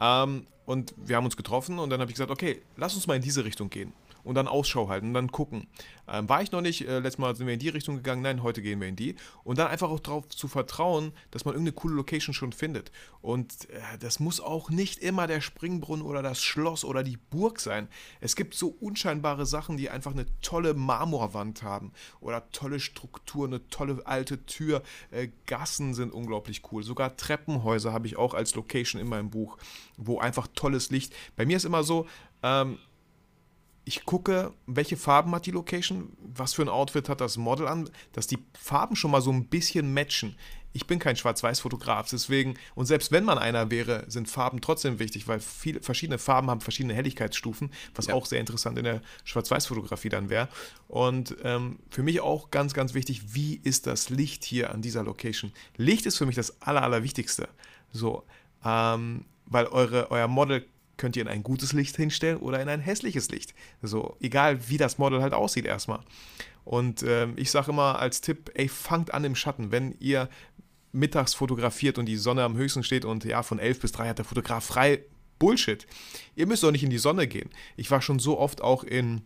[0.00, 3.16] Ähm, und wir haben uns getroffen und dann habe ich gesagt, okay, lass uns mal
[3.16, 3.92] in diese Richtung gehen
[4.28, 5.66] und dann Ausschau halten und dann gucken.
[6.06, 8.42] Ähm, war ich noch nicht, äh, letztes Mal sind wir in die Richtung gegangen, nein,
[8.42, 9.16] heute gehen wir in die.
[9.42, 12.92] Und dann einfach auch darauf zu vertrauen, dass man irgendeine coole Location schon findet.
[13.22, 17.58] Und äh, das muss auch nicht immer der Springbrunnen oder das Schloss oder die Burg
[17.58, 17.88] sein.
[18.20, 23.66] Es gibt so unscheinbare Sachen, die einfach eine tolle Marmorwand haben oder tolle Struktur, eine
[23.68, 24.82] tolle alte Tür.
[25.10, 26.82] Äh, Gassen sind unglaublich cool.
[26.82, 29.56] Sogar Treppenhäuser habe ich auch als Location in meinem Buch,
[29.96, 31.14] wo einfach tolles Licht.
[31.34, 32.06] Bei mir ist immer so,
[32.42, 32.78] ähm,
[33.88, 37.88] ich gucke, welche Farben hat die Location, was für ein Outfit hat das Model an,
[38.12, 40.36] dass die Farben schon mal so ein bisschen matchen.
[40.74, 45.26] Ich bin kein Schwarz-Weiß-Fotograf, deswegen, und selbst wenn man einer wäre, sind Farben trotzdem wichtig,
[45.26, 48.14] weil viele verschiedene Farben haben verschiedene Helligkeitsstufen, was ja.
[48.14, 50.50] auch sehr interessant in der Schwarz-Weiß-Fotografie dann wäre.
[50.86, 55.02] Und ähm, für mich auch ganz, ganz wichtig, wie ist das Licht hier an dieser
[55.02, 55.50] Location?
[55.78, 57.48] Licht ist für mich das Aller, Allerwichtigste.
[57.90, 58.24] So,
[58.62, 60.66] ähm, weil eure, euer Model
[60.98, 63.54] könnt ihr in ein gutes Licht hinstellen oder in ein hässliches Licht.
[63.80, 66.00] So, egal wie das Model halt aussieht erstmal.
[66.64, 69.72] Und ähm, ich sage immer als Tipp, ey, fangt an im Schatten.
[69.72, 70.28] Wenn ihr
[70.92, 74.18] mittags fotografiert und die Sonne am höchsten steht und ja, von 11 bis 3 hat
[74.18, 75.00] der Fotograf frei,
[75.38, 75.86] Bullshit.
[76.34, 77.50] Ihr müsst doch nicht in die Sonne gehen.
[77.76, 79.22] Ich war schon so oft auch in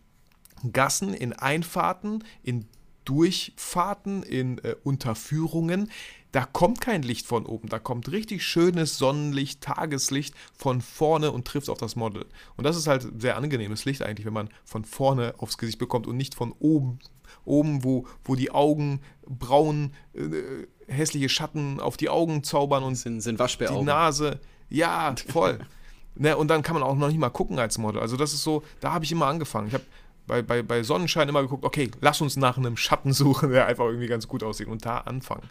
[0.71, 2.67] Gassen, in Einfahrten, in
[3.05, 5.89] Durchfahrten, in äh, Unterführungen
[6.33, 11.47] da kommt kein Licht von oben, da kommt richtig schönes Sonnenlicht, Tageslicht von vorne und
[11.47, 12.25] trifft auf das Model.
[12.57, 16.07] Und das ist halt sehr angenehmes Licht eigentlich, wenn man von vorne aufs Gesicht bekommt
[16.07, 16.99] und nicht von oben.
[17.45, 23.21] Oben, wo, wo die Augen braun, äh, hässliche Schatten auf die Augen zaubern und sind,
[23.21, 24.39] sind die Nase.
[24.69, 25.59] Ja, voll.
[26.15, 28.01] ne, und dann kann man auch noch nicht mal gucken als Model.
[28.01, 29.67] Also das ist so, da habe ich immer angefangen.
[29.67, 29.85] Ich habe
[30.27, 33.85] bei, bei, bei Sonnenschein immer geguckt, okay, lass uns nach einem Schatten suchen, der einfach
[33.85, 35.49] irgendwie ganz gut aussieht und da anfangen.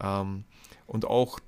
[0.00, 0.44] Ähm,
[0.86, 1.38] und auch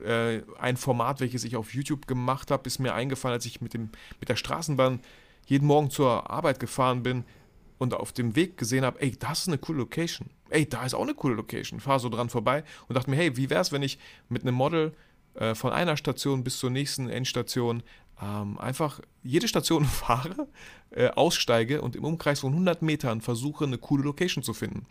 [0.00, 3.74] äh, ein Format, welches ich auf YouTube gemacht habe, ist mir eingefallen, als ich mit,
[3.74, 3.90] dem,
[4.20, 5.00] mit der Straßenbahn
[5.46, 7.24] jeden Morgen zur Arbeit gefahren bin
[7.78, 10.30] und auf dem Weg gesehen habe, ey, das ist eine coole Location.
[10.50, 11.80] Ey, da ist auch eine coole Location.
[11.80, 14.54] Fahre so dran vorbei und dachte mir, hey, wie wäre es, wenn ich mit einem
[14.54, 14.94] Model
[15.34, 17.82] äh, von einer Station bis zur nächsten Endstation
[18.22, 20.48] ähm, einfach jede Station fahre,
[20.90, 24.86] äh, aussteige und im Umkreis von 100 Metern versuche, eine coole Location zu finden.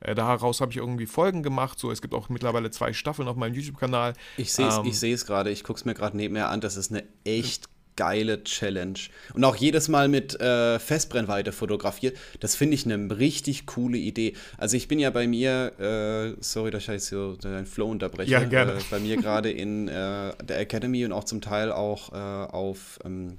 [0.00, 1.78] Äh, daraus habe ich irgendwie Folgen gemacht.
[1.78, 4.14] So, es gibt auch mittlerweile zwei Staffeln auf meinem YouTube-Kanal.
[4.36, 4.76] Ich sehe es
[5.22, 6.60] ähm, gerade, ich gucke es mir gerade nebenher an.
[6.60, 7.68] Das ist eine echt
[8.00, 8.98] geile Challenge.
[9.34, 12.16] Und auch jedes Mal mit äh, Festbrennweite fotografiert.
[12.40, 14.32] Das finde ich eine richtig coole Idee.
[14.56, 18.30] Also ich bin ja bei mir, äh, sorry, dass ich jetzt so deinen Flow unterbreche.
[18.30, 18.72] Ja, gerne.
[18.72, 22.98] Äh, bei mir gerade in äh, der Academy und auch zum Teil auch äh, auf
[23.04, 23.36] ähm,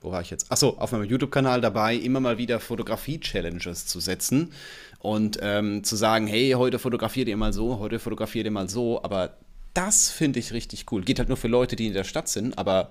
[0.00, 0.50] wo war ich jetzt?
[0.50, 4.52] Achso, auf meinem YouTube-Kanal dabei, immer mal wieder Fotografie-Challenges zu setzen
[4.98, 9.02] und ähm, zu sagen, hey, heute fotografiert ihr mal so, heute fotografiert ihr mal so,
[9.02, 9.36] aber
[9.74, 11.02] das finde ich richtig cool.
[11.02, 12.90] Geht halt nur für Leute, die in der Stadt sind, aber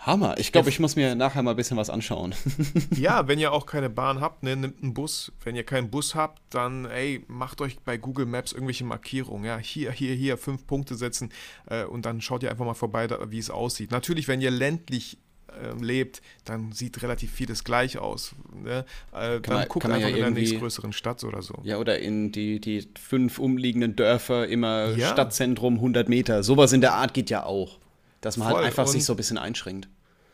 [0.00, 0.38] Hammer.
[0.38, 2.34] Ich glaube, ich muss mir nachher mal ein bisschen was anschauen.
[2.96, 5.30] ja, wenn ihr auch keine Bahn habt, ne, nimmt einen Bus.
[5.44, 9.44] Wenn ihr keinen Bus habt, dann, ey, macht euch bei Google Maps irgendwelche Markierungen.
[9.44, 11.30] Ja, hier, hier, hier, fünf Punkte setzen
[11.66, 13.90] äh, und dann schaut ihr einfach mal vorbei, da, wie es aussieht.
[13.90, 15.18] Natürlich, wenn ihr ländlich
[15.62, 18.34] äh, lebt, dann sieht relativ vieles gleich aus.
[18.54, 18.84] Ne?
[19.12, 21.54] Äh, dann man, guckt einfach ja in der nächstgrößeren Stadt oder so.
[21.64, 25.08] Ja, oder in die, die fünf umliegenden Dörfer immer Ja.
[25.10, 26.42] Stadtzentrum 100 Meter.
[26.42, 27.78] Sowas in der Art geht ja auch.
[28.20, 28.56] Dass man Voll.
[28.58, 29.88] halt einfach Und- sich so ein bisschen einschränkt.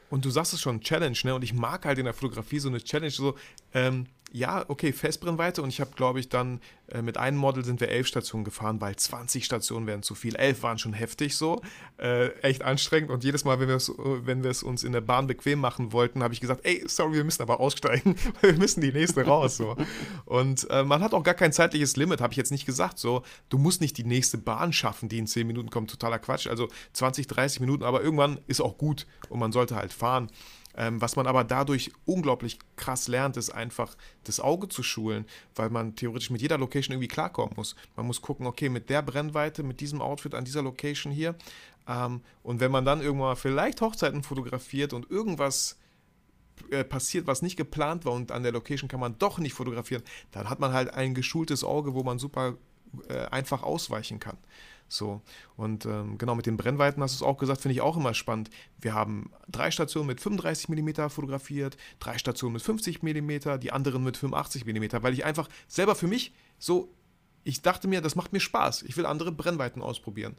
[0.09, 1.35] Und du sagst es schon, Challenge, ne?
[1.35, 3.35] Und ich mag halt in der Fotografie so eine Challenge, so,
[3.75, 4.07] ähm,
[4.37, 7.89] ja, okay, Festbrennweite und ich habe, glaube ich, dann äh, mit einem Model sind wir
[7.89, 10.37] elf Stationen gefahren, weil 20 Stationen wären zu viel.
[10.37, 11.62] Elf waren schon heftig so,
[11.99, 15.93] äh, echt anstrengend und jedes Mal, wenn wir es uns in der Bahn bequem machen
[15.93, 19.24] wollten, habe ich gesagt, ey, sorry, wir müssen aber aussteigen, weil wir müssen die nächste
[19.24, 19.74] raus, so.
[20.26, 23.22] Und äh, man hat auch gar kein zeitliches Limit, habe ich jetzt nicht gesagt, so,
[23.49, 26.68] du musst nicht die nächste Bahn schaffen, die in 10 Minuten kommt, totaler Quatsch, also
[26.93, 30.28] 20, 30 Minuten, aber irgendwann ist auch gut und man sollte halt fahren.
[30.77, 35.24] Ähm, was man aber dadurch unglaublich krass lernt, ist einfach das Auge zu schulen,
[35.55, 37.77] weil man theoretisch mit jeder Location irgendwie klarkommen muss.
[37.97, 41.35] Man muss gucken, okay, mit der Brennweite, mit diesem Outfit an dieser Location hier.
[41.89, 45.79] Ähm, und wenn man dann irgendwann vielleicht Hochzeiten fotografiert und irgendwas
[46.70, 50.03] äh, passiert, was nicht geplant war und an der Location kann man doch nicht fotografieren,
[50.33, 52.55] dann hat man halt ein geschultes Auge, wo man super
[53.09, 54.37] äh, einfach ausweichen kann.
[54.89, 55.20] So,
[55.57, 58.14] und ähm, genau mit den Brennweiten hast du es auch gesagt, finde ich auch immer
[58.14, 58.51] spannend.
[58.78, 64.05] Wir haben drei Stationen mit 35 mm fotografiert, drei Stationen mit 50 mm, die anderen
[64.05, 66.95] mit 85 mm, weil ich einfach selber für mich so,
[67.43, 68.82] ich dachte mir, das macht mir Spaß.
[68.82, 70.37] Ich will andere Brennweiten ausprobieren.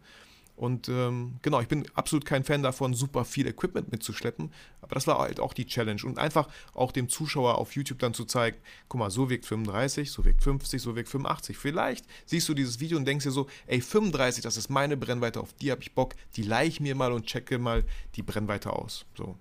[0.58, 4.52] Und ähm, genau, ich bin absolut kein Fan davon, super viel Equipment mitzuschleppen.
[4.82, 6.02] Aber das war halt auch die Challenge.
[6.04, 8.58] Und einfach auch dem Zuschauer auf YouTube dann zu zeigen,
[8.90, 11.56] guck mal, so wirkt 35, so wirkt 50, so wirkt 85.
[11.56, 15.40] Vielleicht siehst du dieses Video und denkst dir so, ey, 35, das ist meine Brennweite,
[15.40, 17.84] auf die habe ich Bock, die leih ich mir mal und checke mal
[18.16, 19.06] die Brennweite aus.
[19.16, 19.38] So.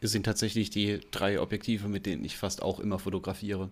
[0.00, 3.68] Das sind tatsächlich die drei Objektive, mit denen ich fast auch immer fotografiere.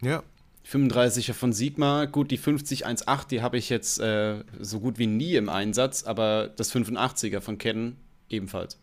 [0.00, 0.22] Ja,
[0.70, 5.34] 35er von Sigma, gut, die 5018, die habe ich jetzt äh, so gut wie nie
[5.34, 7.96] im Einsatz, aber das 85er von Canon
[8.28, 8.78] ebenfalls.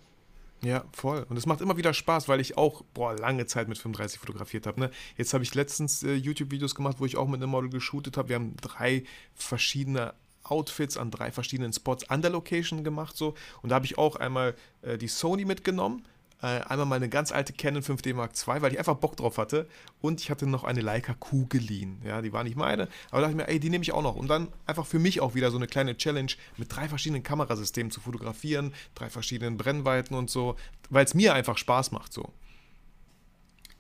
[0.64, 1.26] Ja, voll.
[1.30, 4.66] Und es macht immer wieder Spaß, weil ich auch, boah, lange Zeit mit 35 fotografiert
[4.66, 4.80] habe.
[4.80, 4.92] Ne?
[5.16, 8.30] Jetzt habe ich letztens äh, YouTube-Videos gemacht, wo ich auch mit einem Model geshootet habe.
[8.30, 9.04] Wir haben drei
[9.36, 10.14] verschiedene
[10.44, 13.18] Outfits an drei verschiedenen Spots an der Location gemacht.
[13.18, 16.04] so Und da habe ich auch einmal äh, die Sony mitgenommen.
[16.42, 19.68] Äh, einmal meine ganz alte Canon 5D Mark II, weil ich einfach Bock drauf hatte.
[20.02, 22.02] Und ich hatte noch eine Leica Q geliehen.
[22.04, 22.90] Ja, die war nicht meine.
[23.10, 24.16] Aber da dachte ich mir, ey, die nehme ich auch noch.
[24.16, 27.92] Und dann einfach für mich auch wieder so eine kleine Challenge, mit drei verschiedenen Kamerasystemen
[27.92, 30.56] zu fotografieren, drei verschiedenen Brennweiten und so,
[30.90, 32.12] weil es mir einfach Spaß macht.
[32.12, 32.32] So.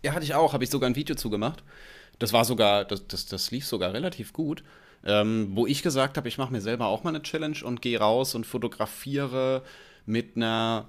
[0.01, 1.64] Ja, hatte ich auch, habe ich sogar ein Video zugemacht.
[2.20, 4.64] Das war sogar, das, das, das lief sogar relativ gut.
[5.03, 7.99] Ähm, wo ich gesagt habe, ich mache mir selber auch mal eine Challenge und gehe
[7.99, 9.62] raus und fotografiere
[10.06, 10.88] mit einer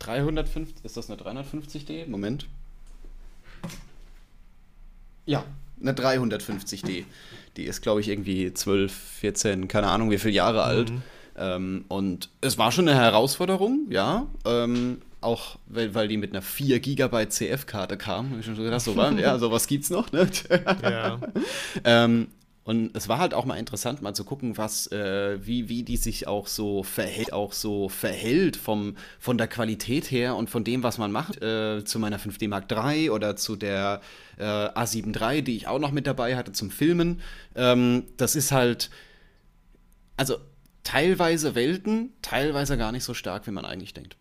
[0.00, 2.08] 350, ist das eine 350D?
[2.08, 2.46] Moment.
[5.26, 5.44] Ja,
[5.80, 7.04] eine 350D.
[7.56, 10.92] Die ist, glaube ich, irgendwie 12, 14, keine Ahnung wie viele Jahre alt.
[11.36, 14.26] Ähm, und es war schon eine Herausforderung, ja.
[14.44, 18.30] Ähm, auch weil, weil die mit einer 4 GB CF-Karte kam.
[18.30, 20.28] Hab ich schon so gedacht, so war, ja, sowas gibt's noch, ne?
[20.82, 21.20] Ja.
[21.84, 22.28] Ähm,
[22.62, 25.96] und es war halt auch mal interessant, mal zu gucken, was, äh, wie, wie die
[25.96, 30.82] sich auch so verhält, auch so verhält vom, von der Qualität her und von dem,
[30.82, 34.02] was man macht, äh, zu meiner 5D Mark III oder zu der
[34.36, 37.22] äh, A7 III, die ich auch noch mit dabei hatte zum Filmen.
[37.56, 38.90] Ähm, das ist halt,
[40.18, 40.36] also
[40.84, 44.16] teilweise Welten, teilweise gar nicht so stark, wie man eigentlich denkt.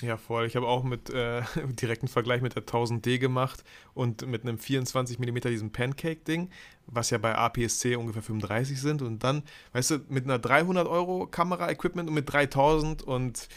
[0.00, 0.46] Ja, voll.
[0.46, 1.42] Ich habe auch mit äh,
[1.80, 3.62] direkten Vergleich mit der 1000D gemacht
[3.94, 6.50] und mit einem 24 mm diesem Pancake-Ding,
[6.86, 9.02] was ja bei APS-C ungefähr 35 sind.
[9.02, 13.48] Und dann, weißt du, mit einer 300 Euro Kamera-Equipment und mit 3000 und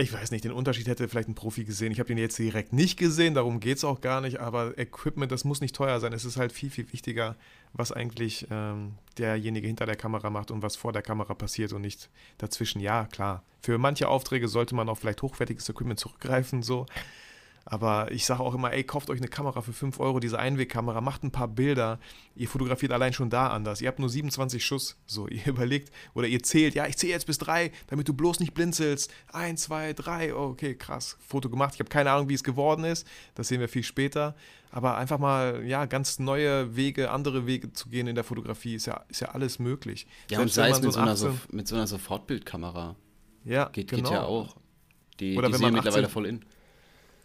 [0.00, 1.92] ich weiß nicht, den Unterschied hätte vielleicht ein Profi gesehen.
[1.92, 4.40] Ich habe den jetzt direkt nicht gesehen, darum geht es auch gar nicht.
[4.40, 6.12] Aber Equipment, das muss nicht teuer sein.
[6.12, 7.36] Es ist halt viel, viel wichtiger,
[7.72, 11.82] was eigentlich ähm, derjenige hinter der Kamera macht und was vor der Kamera passiert und
[11.82, 12.80] nicht dazwischen.
[12.80, 13.42] Ja, klar.
[13.62, 16.86] Für manche Aufträge sollte man auf vielleicht hochwertiges Equipment zurückgreifen, so.
[17.70, 21.00] Aber ich sage auch immer, ey, kauft euch eine Kamera für 5 Euro, diese Einwegkamera,
[21.00, 22.00] macht ein paar Bilder.
[22.34, 23.80] Ihr fotografiert allein schon da anders.
[23.80, 24.96] Ihr habt nur 27 Schuss.
[25.06, 28.40] So, ihr überlegt oder ihr zählt, ja, ich zähle jetzt bis drei, damit du bloß
[28.40, 29.12] nicht blinzelst.
[29.32, 31.16] Eins, zwei, drei, oh, okay, krass.
[31.24, 31.74] Foto gemacht.
[31.74, 33.06] Ich habe keine Ahnung, wie es geworden ist.
[33.36, 34.34] Das sehen wir viel später.
[34.72, 38.86] Aber einfach mal, ja, ganz neue Wege, andere Wege zu gehen in der Fotografie, ist
[38.86, 40.08] ja, ist ja alles möglich.
[40.28, 41.86] Ja, und Selbst sei wenn es mit so, ein einer, so, 18 mit so einer
[41.86, 42.96] Sofortbildkamera.
[43.44, 44.02] ja, Geht, genau.
[44.02, 44.56] geht ja auch.
[45.20, 46.44] Die, Oder die wenn sind man ja mittlerweile 18 voll in.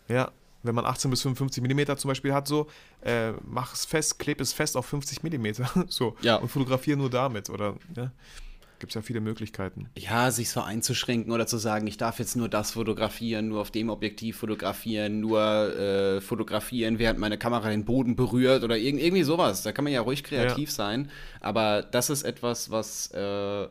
[0.07, 0.31] Ja,
[0.63, 2.67] wenn man 18 bis 55 mm zum Beispiel hat, so,
[3.01, 5.47] äh, mach es fest, kleb es fest auf 50 mm.
[5.87, 6.15] so.
[6.21, 6.37] Ja.
[6.37, 7.49] Und fotografiere nur damit.
[7.49, 8.11] Oder, ja.
[8.79, 9.87] Gibt es ja viele Möglichkeiten.
[9.97, 13.71] Ja, sich so einzuschränken oder zu sagen, ich darf jetzt nur das fotografieren, nur auf
[13.71, 19.23] dem Objektiv fotografieren, nur äh, fotografieren, während meine Kamera den Boden berührt oder irg irgendwie
[19.23, 19.63] sowas.
[19.63, 20.75] Da kann man ja ruhig kreativ Ja.
[20.75, 21.09] sein.
[21.39, 23.67] Aber das ist etwas, was äh,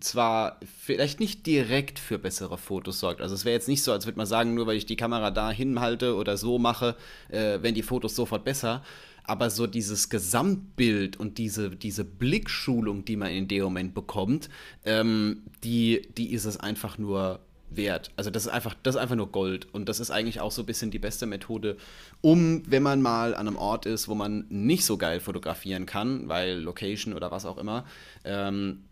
[0.00, 3.20] zwar vielleicht nicht direkt für bessere Fotos sorgt.
[3.20, 5.30] Also es wäre jetzt nicht so, als würde man sagen, nur weil ich die Kamera
[5.30, 6.96] da hinhalte oder so mache,
[7.28, 8.82] äh, werden die Fotos sofort besser.
[9.24, 14.48] Aber so dieses Gesamtbild und diese, diese Blickschulung, die man in dem Moment bekommt,
[14.86, 18.10] ähm, die, die ist es einfach nur wert.
[18.16, 19.72] Also das ist einfach, das ist einfach nur Gold.
[19.72, 21.76] Und das ist eigentlich auch so ein bisschen die beste Methode,
[22.20, 26.28] um, wenn man mal an einem Ort ist, wo man nicht so geil fotografieren kann,
[26.28, 27.84] weil Location oder was auch immer,
[28.24, 28.84] ähm,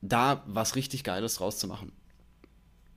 [0.00, 1.92] da was richtig Geiles draus zu machen.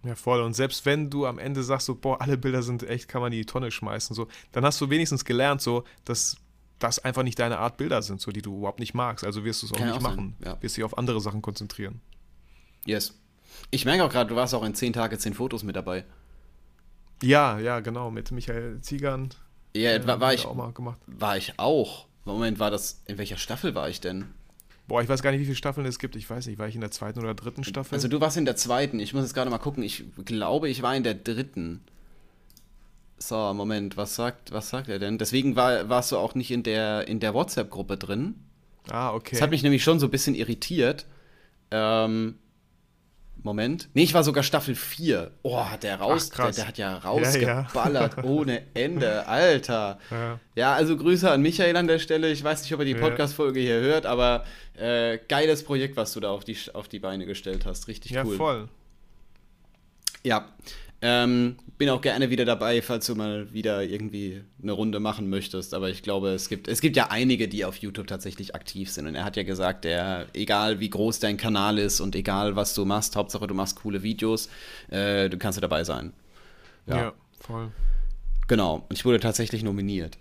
[0.04, 0.42] Ja, voll.
[0.42, 3.32] Und selbst wenn du am Ende sagst, so, boah, alle Bilder sind echt, kann man
[3.32, 6.38] die Tonne schmeißen, so, dann hast du wenigstens gelernt, so, dass
[6.80, 9.24] das einfach nicht deine Art Bilder sind, so, die du überhaupt nicht magst.
[9.24, 10.36] Also wirst du es auch Kann nicht auch machen.
[10.44, 10.62] ja.
[10.62, 12.02] Wirst dich auf andere Sachen konzentrieren.
[12.86, 13.18] Yes.
[13.72, 16.04] Ich merke auch gerade, du warst auch in 10 Tage 10 Fotos mit dabei.
[17.22, 18.12] Ja, ja, genau.
[18.12, 19.30] Mit Michael Ziegern.
[19.74, 21.00] Ja, äh, war, war, ich, auch mal gemacht.
[21.08, 22.08] war ich auch.
[22.26, 24.34] Moment, war das, in welcher Staffel war ich denn?
[24.88, 26.16] Boah, ich weiß gar nicht, wie viele Staffeln es gibt.
[26.16, 27.96] Ich weiß nicht, war ich in der zweiten oder dritten Staffel?
[27.96, 29.00] Also du warst in der zweiten.
[29.00, 29.82] Ich muss jetzt gerade mal gucken.
[29.84, 31.82] Ich glaube, ich war in der dritten.
[33.18, 35.18] So, Moment, was sagt, was sagt er denn?
[35.18, 38.36] Deswegen war, warst du auch nicht in der, in der WhatsApp-Gruppe drin.
[38.90, 39.32] ah, okay.
[39.32, 41.06] Das hat mich nämlich schon so ein bisschen irritiert.
[41.72, 42.36] Ähm,
[43.44, 43.90] Moment.
[43.94, 45.32] Nee, ich war sogar Staffel 4.
[45.44, 46.98] Oh, hat der raus, Ach, der, der hat ja Ja, ja.
[47.10, 49.28] rausgeballert ohne Ende.
[49.28, 50.00] Alter.
[50.10, 50.40] ja.
[50.56, 52.32] Ja, also Grüße an Michael an der Stelle.
[52.32, 53.00] Ich weiß nicht, ob er die Ja.
[53.00, 54.46] Podcast-Folge hier hört, aber
[54.78, 57.88] äh, geiles Projekt, was du da auf die, auf die Beine gestellt hast.
[57.88, 58.38] Richtig ja, cool.
[58.38, 58.70] voll.
[60.24, 60.48] Ja.
[61.06, 65.74] Ähm, bin auch gerne wieder dabei, falls du mal wieder irgendwie eine Runde machen möchtest.
[65.74, 69.08] Aber ich glaube, es gibt, es gibt ja einige, die auf YouTube tatsächlich aktiv sind.
[69.08, 72.74] Und er hat ja gesagt, der, egal wie groß dein Kanal ist und egal was
[72.74, 74.48] du machst, Hauptsache du machst coole Videos,
[74.92, 76.14] äh, du kannst ja dabei sein.
[76.88, 77.14] Ja, Ja.
[77.38, 77.72] voll.
[78.48, 78.86] Genau.
[78.88, 80.18] Und ich wurde tatsächlich nominiert.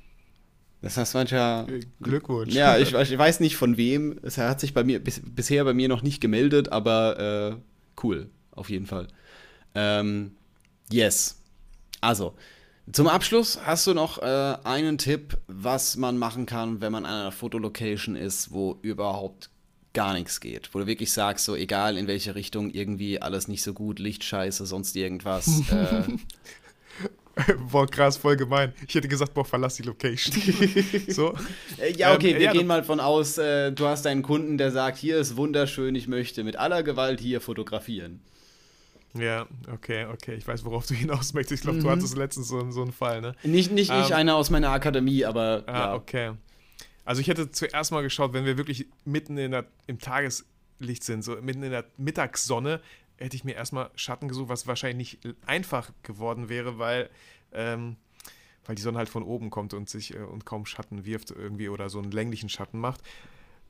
[0.80, 1.70] Das heißt manchmal.
[1.70, 2.52] Äh, Glückwunsch.
[2.52, 4.18] Ja, ich, ich weiß nicht von wem.
[4.24, 7.56] Es hat sich bei mir bis, bisher bei mir noch nicht gemeldet, aber äh,
[8.02, 9.06] cool, auf jeden Fall.
[9.76, 10.32] Ähm,
[10.92, 11.36] yes.
[12.00, 12.34] Also,
[12.90, 17.20] zum Abschluss hast du noch äh, einen Tipp, was man machen kann, wenn man an
[17.20, 19.50] einer Fotolocation ist, wo überhaupt
[19.92, 20.70] gar nichts geht.
[20.72, 24.66] Wo du wirklich sagst, so egal in welche Richtung, irgendwie alles nicht so gut, Lichtscheiße,
[24.66, 25.48] sonst irgendwas.
[25.70, 26.02] äh,
[27.70, 28.74] Boah, krass, voll gemein.
[28.86, 30.36] Ich hätte gesagt, boah, verlass die Location.
[31.08, 31.34] so.
[31.78, 34.58] Äh, Ja, okay, Ähm, wir ja, gehen mal von aus, äh, du hast einen Kunden,
[34.58, 38.20] der sagt, hier ist wunderschön, ich möchte mit aller Gewalt hier fotografieren.
[39.14, 40.34] Ja, okay, okay.
[40.34, 41.60] Ich weiß, worauf du hinaus möchtest.
[41.60, 41.90] Ich glaube, du Mhm.
[41.90, 43.34] hattest letztens so, so einen Fall, ne?
[43.42, 45.94] Nicht, nicht ich, Ähm, einer aus meiner Akademie, aber Ah, ja.
[45.94, 46.32] okay.
[47.04, 51.22] Also ich hätte zuerst mal geschaut, wenn wir wirklich mitten in der, im Tageslicht sind,
[51.22, 52.80] so mitten in der Mittagssonne,
[53.18, 57.10] hätte ich mir erstmal Schatten gesucht, was wahrscheinlich nicht einfach geworden wäre, weil,
[57.52, 57.96] ähm,
[58.66, 61.68] weil die Sonne halt von oben kommt und sich äh, und kaum Schatten wirft irgendwie
[61.68, 63.00] oder so einen länglichen Schatten macht.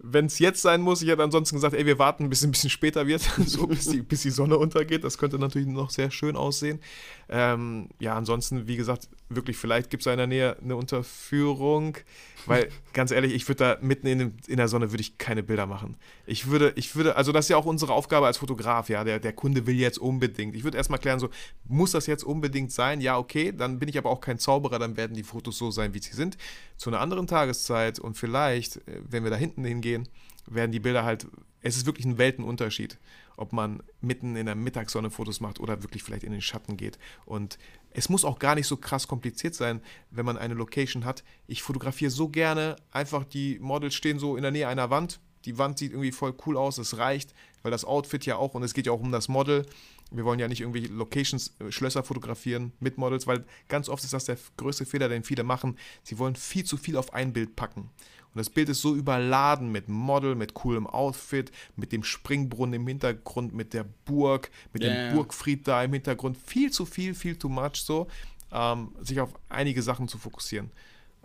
[0.02, 2.50] Wenn es jetzt sein muss, ich hätte ansonsten gesagt, ey, wir warten, bis es ein
[2.50, 5.04] bisschen später wird, so bis die, bis die Sonne untergeht.
[5.04, 6.80] Das könnte natürlich noch sehr schön aussehen.
[7.28, 11.98] Ähm, ja, ansonsten, wie gesagt, wirklich, vielleicht gibt es da in der Nähe eine Unterführung,
[12.46, 15.42] weil ganz ehrlich, ich würde da mitten in, dem, in der Sonne würde ich keine
[15.42, 15.96] Bilder machen.
[16.26, 19.20] Ich würde, ich würde, also das ist ja auch unsere Aufgabe als Fotograf, ja, der,
[19.20, 20.54] der Kunde will jetzt unbedingt.
[20.54, 21.30] Ich würde erstmal klären, so,
[21.64, 23.00] muss das jetzt unbedingt sein?
[23.00, 25.94] Ja, okay, dann bin ich aber auch kein Zauberer, dann werden die Fotos so sein,
[25.94, 26.36] wie sie sind.
[26.76, 30.08] Zu einer anderen Tageszeit und vielleicht, äh, wenn wir da hinten hingehen,
[30.46, 31.26] werden die Bilder halt,
[31.60, 32.98] es ist wirklich ein Weltenunterschied,
[33.36, 36.98] ob man mitten in der Mittagssonne Fotos macht oder wirklich vielleicht in den Schatten geht.
[37.24, 37.58] Und
[37.94, 39.80] es muss auch gar nicht so krass kompliziert sein,
[40.10, 41.24] wenn man eine Location hat.
[41.46, 45.20] Ich fotografiere so gerne, einfach die Models stehen so in der Nähe einer Wand.
[45.44, 48.62] Die Wand sieht irgendwie voll cool aus, es reicht, weil das Outfit ja auch, und
[48.62, 49.66] es geht ja auch um das Model.
[50.10, 54.12] Wir wollen ja nicht irgendwie Locations, äh, Schlösser fotografieren mit Models, weil ganz oft ist
[54.12, 55.76] das der größte Fehler, den viele machen.
[56.02, 57.90] Sie wollen viel zu viel auf ein Bild packen.
[58.34, 62.86] Und das Bild ist so überladen mit Model, mit coolem Outfit, mit dem Springbrunnen im
[62.86, 65.14] Hintergrund, mit der Burg, mit Ja, dem.
[65.14, 66.38] Burgfried da im Hintergrund.
[66.38, 68.06] Viel zu viel, viel too much so,
[68.50, 70.70] ähm, sich auf einige Sachen zu fokussieren.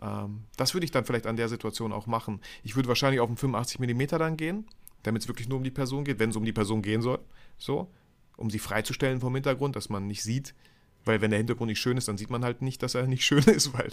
[0.01, 2.41] Ähm, das würde ich dann vielleicht an der Situation auch machen.
[2.63, 4.65] Ich würde wahrscheinlich auf einen 85 mm dann gehen,
[5.03, 7.19] damit es wirklich nur um die Person geht, wenn es um die Person gehen soll.
[7.57, 7.89] So,
[8.35, 10.53] um sie freizustellen vom Hintergrund, dass man nicht sieht,
[11.07, 13.25] Weil wenn der Hintergrund nicht schön ist, dann sieht man halt nicht, dass er nicht
[13.25, 13.89] schön ist, weil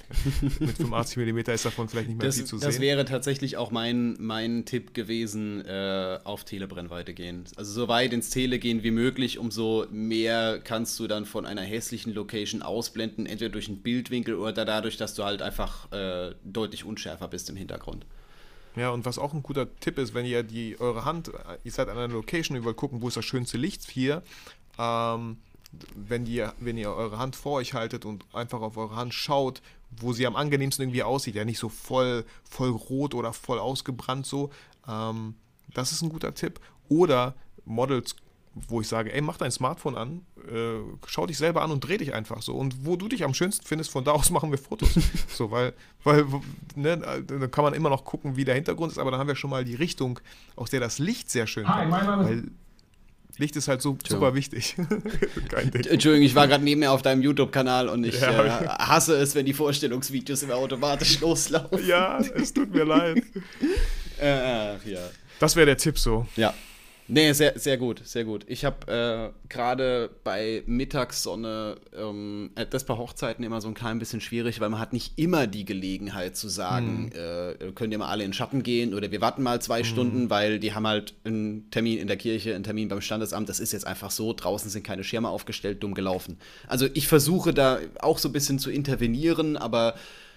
[0.59, 2.83] mit 85 mm ist davon vielleicht nicht mehr Das, viel zu das sehen.
[2.83, 7.45] wäre tatsächlich auch mein, mein Tipp gewesen, äh, auf Telebrennweite gehen.
[7.57, 11.63] Also so weit ins Tele gehen wie möglich, umso mehr kannst du dann von einer
[11.63, 16.85] hässlichen Location ausblenden, entweder durch einen Bildwinkel oder dadurch, dass du halt einfach äh, deutlich
[16.85, 18.05] unschärfer bist im Hintergrund.
[18.77, 21.31] Ja, und was auch ein guter Tipp ist, wenn ihr die eure Hand,
[21.63, 24.23] ihr seid an einer Location, ihr wollt gucken, wo ist das schönste Licht hier,
[24.81, 25.37] ähm,
[25.95, 29.63] wenn, ihr, wenn ihr eure Hand vor euch haltet und einfach auf eure Hand schaut,
[29.91, 34.27] wo sie am angenehmsten irgendwie aussieht, ja nicht so voll, voll rot oder voll ausgebrannt
[34.27, 34.51] so,
[34.89, 35.35] ähm,
[35.73, 36.61] das ist ein guter Tipp.
[36.89, 38.17] Oder Models,
[38.55, 40.75] wo ich sage, ey, mach dein Smartphone an, äh,
[41.07, 42.55] schau dich selber an und dreh dich einfach so.
[42.55, 44.91] Und wo du dich am schönsten findest, von da aus machen wir Fotos.
[45.29, 45.73] so, weil,
[46.05, 46.25] weil
[46.77, 46.97] ne,
[47.27, 49.51] dann kann man immer noch gucken, wie der Hintergrund ist, aber dann haben wir schon
[49.51, 50.21] mal die Richtung,
[50.57, 51.91] aus der das Licht sehr schön Hi, kommt.
[51.91, 52.45] mein Name ist-
[53.39, 54.77] Licht ist halt so super wichtig.
[55.49, 55.85] Kein Ding.
[55.87, 58.45] Entschuldigung, ich war gerade neben mir auf deinem YouTube-Kanal und ich Ja.
[58.45, 61.85] äh, hasse es, wenn die Vorstellungsvideos immer automatisch loslaufen.
[61.87, 63.23] Ja, es tut mir leid.
[64.21, 64.31] Äh,
[64.77, 65.01] ach, ja.
[65.41, 66.25] Das wäre der Tipp so.
[66.37, 66.55] Ja.
[67.07, 68.47] Nee, sehr, sehr gut, sehr gut.
[68.49, 73.99] Ich habe äh, gerade bei Mittagssonne, ähm, äh, das bei Hochzeiten immer so ein klein
[73.99, 78.09] bisschen schwierig, weil man hat nicht immer die Gelegenheit zu sagen, äh, könnt ihr mal
[78.09, 81.15] alle in den Schatten gehen oder wir warten mal zwei Stunden, weil die haben halt
[81.25, 83.51] einen Termin in der Kirche, einen Termin beim Standesamt.
[83.51, 86.39] Das ist jetzt einfach so, draußen sind keine Schirme aufgestellt, dumm gelaufen.
[86.69, 89.95] Also ich versuche da auch so ein bisschen zu intervenieren, aber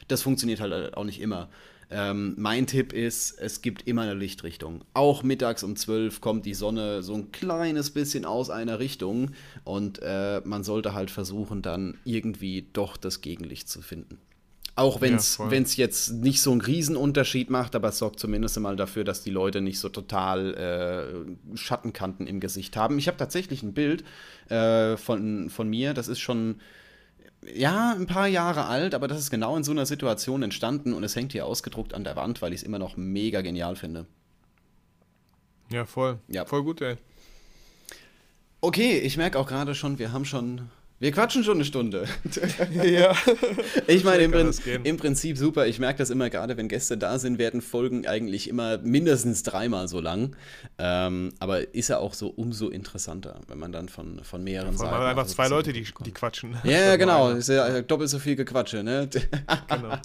[0.09, 1.47] das funktioniert halt auch nicht immer.
[1.89, 4.83] Ähm, mein Tipp ist, es gibt immer eine Lichtrichtung.
[4.93, 9.31] Auch mittags um 12 kommt die Sonne so ein kleines bisschen aus einer Richtung
[9.63, 14.19] und äh, man sollte halt versuchen, dann irgendwie doch das Gegenlicht zu finden.
[14.75, 15.51] Auch wenn es voll.
[15.51, 19.59] jetzt nicht so einen Riesenunterschied macht, aber es sorgt zumindest mal dafür, dass die Leute
[19.59, 22.99] nicht so total äh, Schattenkanten im Gesicht haben.
[22.99, 24.03] Ich habe tatsächlich ein Bild
[24.49, 26.57] äh, von, von mir, das ist schon
[27.41, 31.03] ja, ein paar Jahre alt, aber das ist genau in so einer Situation entstanden und
[31.03, 34.05] es hängt hier ausgedruckt an der Wand, weil ich es immer noch mega genial finde.
[35.69, 36.19] Ja, voll.
[36.27, 36.45] Ja.
[36.45, 36.97] Voll gut, ey.
[38.61, 40.69] Okay, ich merke auch gerade schon, wir haben schon.
[40.99, 42.07] Wir quatschen schon eine Stunde.
[42.83, 43.15] ja.
[43.85, 44.51] Ich meine, im, Prin
[44.83, 45.67] im Prinzip super.
[45.67, 49.87] Ich merke das immer gerade, wenn Gäste da sind, werden Folgen eigentlich immer mindestens dreimal
[49.87, 50.35] so lang.
[50.79, 54.77] Ähm, aber ist ja auch so umso interessanter, wenn man dann von, von mehreren allem
[54.77, 54.91] Seiten.
[54.91, 56.57] wir einfach auch so zwei Leute, die, die quatschen.
[56.63, 57.29] Ja, ja, genau.
[57.29, 59.07] Ist ja doppelt so viel Gequatsche, ne?
[59.67, 59.97] Genau.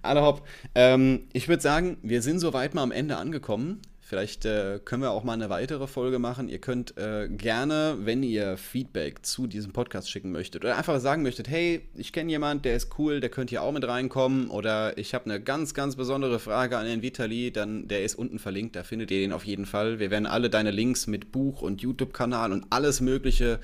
[0.00, 0.46] Alle hopp.
[0.74, 3.82] Ähm, ich würde sagen, wir sind soweit mal am Ende angekommen.
[4.12, 6.50] Vielleicht äh, können wir auch mal eine weitere Folge machen.
[6.50, 11.22] Ihr könnt äh, gerne, wenn ihr Feedback zu diesem Podcast schicken möchtet oder einfach sagen
[11.22, 14.98] möchtet, hey, ich kenne jemand, der ist cool, der könnte hier auch mit reinkommen oder
[14.98, 18.76] ich habe eine ganz, ganz besondere Frage an den Vitali, dann der ist unten verlinkt,
[18.76, 19.98] da findet ihr den auf jeden Fall.
[19.98, 23.60] Wir werden alle deine Links mit Buch und YouTube-Kanal und alles Mögliche,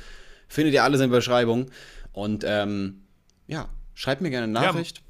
[0.49, 1.67] findet ihr alles in der Beschreibung.
[2.13, 3.03] Und ähm,
[3.49, 5.03] ja, schreibt mir gerne eine Ja, Nachricht.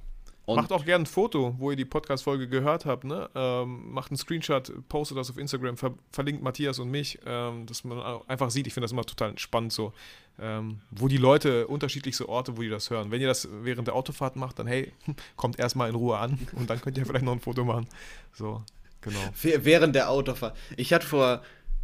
[0.48, 3.04] Und Macht auch gerne ein Foto, wo ihr die Podcast-Folge gehört habt.
[3.04, 3.28] Ne?
[3.34, 7.84] Ähm, macht einen Screenshot, postet das auf Instagram, ver verlinkt Matthias und mich, ähm, dass
[7.84, 8.66] man auch einfach sieht.
[8.66, 9.92] Ich finde das immer total spannend so,
[10.40, 13.10] ähm, wo die Leute, unterschiedlichste Orte, wo die das hören.
[13.10, 14.90] Wenn ihr das während der Autofahrt macht, dann hey,
[15.36, 17.86] kommt erstmal in Ruhe an und dann könnt ihr vielleicht noch ein Foto machen.
[18.32, 18.62] So,
[19.02, 19.18] genau.
[19.42, 20.56] Wäh- Während der Autofahrt.
[20.78, 21.42] Ich hatte vor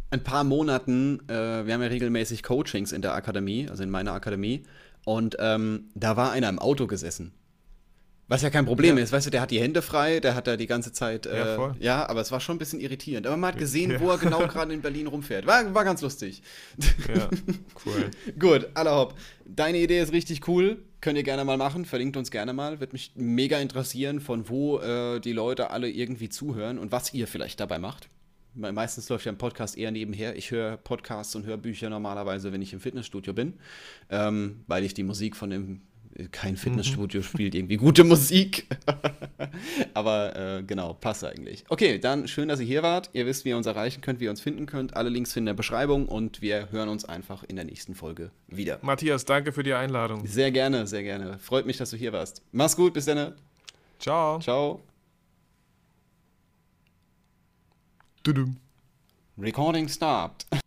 [0.09, 4.13] ein paar Monaten, äh, wir haben ja regelmäßig Coachings in der Akademie, also in meiner
[4.13, 4.63] Akademie,
[5.03, 7.31] und ähm, da war einer im Auto gesessen.
[8.27, 9.03] Was ja kein Problem Ja.
[9.03, 11.37] ist, weißt du, der hat die Hände frei, der hat da die ganze Zeit, äh,
[11.37, 11.75] Ja, ja, voll.
[12.09, 13.27] aber es war schon ein bisschen irritierend.
[13.27, 13.99] Aber man hat gesehen, Ja.
[13.99, 15.45] wo er genau gerade in Berlin rumfährt.
[15.45, 16.41] War, war ganz lustig.
[17.15, 17.29] Ja,
[17.85, 18.09] cool.
[18.39, 19.13] Gut, aller hopp.
[19.45, 20.83] Deine Idee ist richtig cool.
[21.01, 21.85] Könnt ihr gerne mal machen.
[21.85, 22.79] Verlinkt uns gerne mal.
[22.79, 27.27] Wird mich mega interessieren, von wo äh, die Leute alle irgendwie zuhören und was ihr
[27.27, 28.09] vielleicht dabei macht.
[28.55, 30.35] Me- Meistens läuft ja ein Podcast eher nebenher.
[30.35, 33.53] Ich höre Podcasts und Hörbücher normalerweise, wenn ich im Fitnessstudio bin,
[34.09, 35.81] ähm, weil ich die Musik von dem.
[36.31, 38.67] Kein Fitnessstudio spielt irgendwie gute Musik.
[39.93, 41.65] Aber äh, genau, passt eigentlich.
[41.67, 43.09] Okay, dann schön, dass ihr hier wart.
[43.13, 44.95] Ihr wisst, wie ihr uns erreichen könnt, wie ihr uns finden könnt.
[44.95, 48.79] Alle Links in der Beschreibung und wir hören uns einfach in der nächsten Folge wieder.
[48.81, 50.25] Matthias, danke für die Einladung.
[50.25, 51.37] Sehr gerne, sehr gerne.
[51.39, 52.41] Freut mich, dass du hier warst.
[52.51, 53.33] Mach's gut, bis dann.
[53.99, 54.39] Ciao.
[54.39, 54.81] Ciao.
[59.37, 60.45] Recording stopped.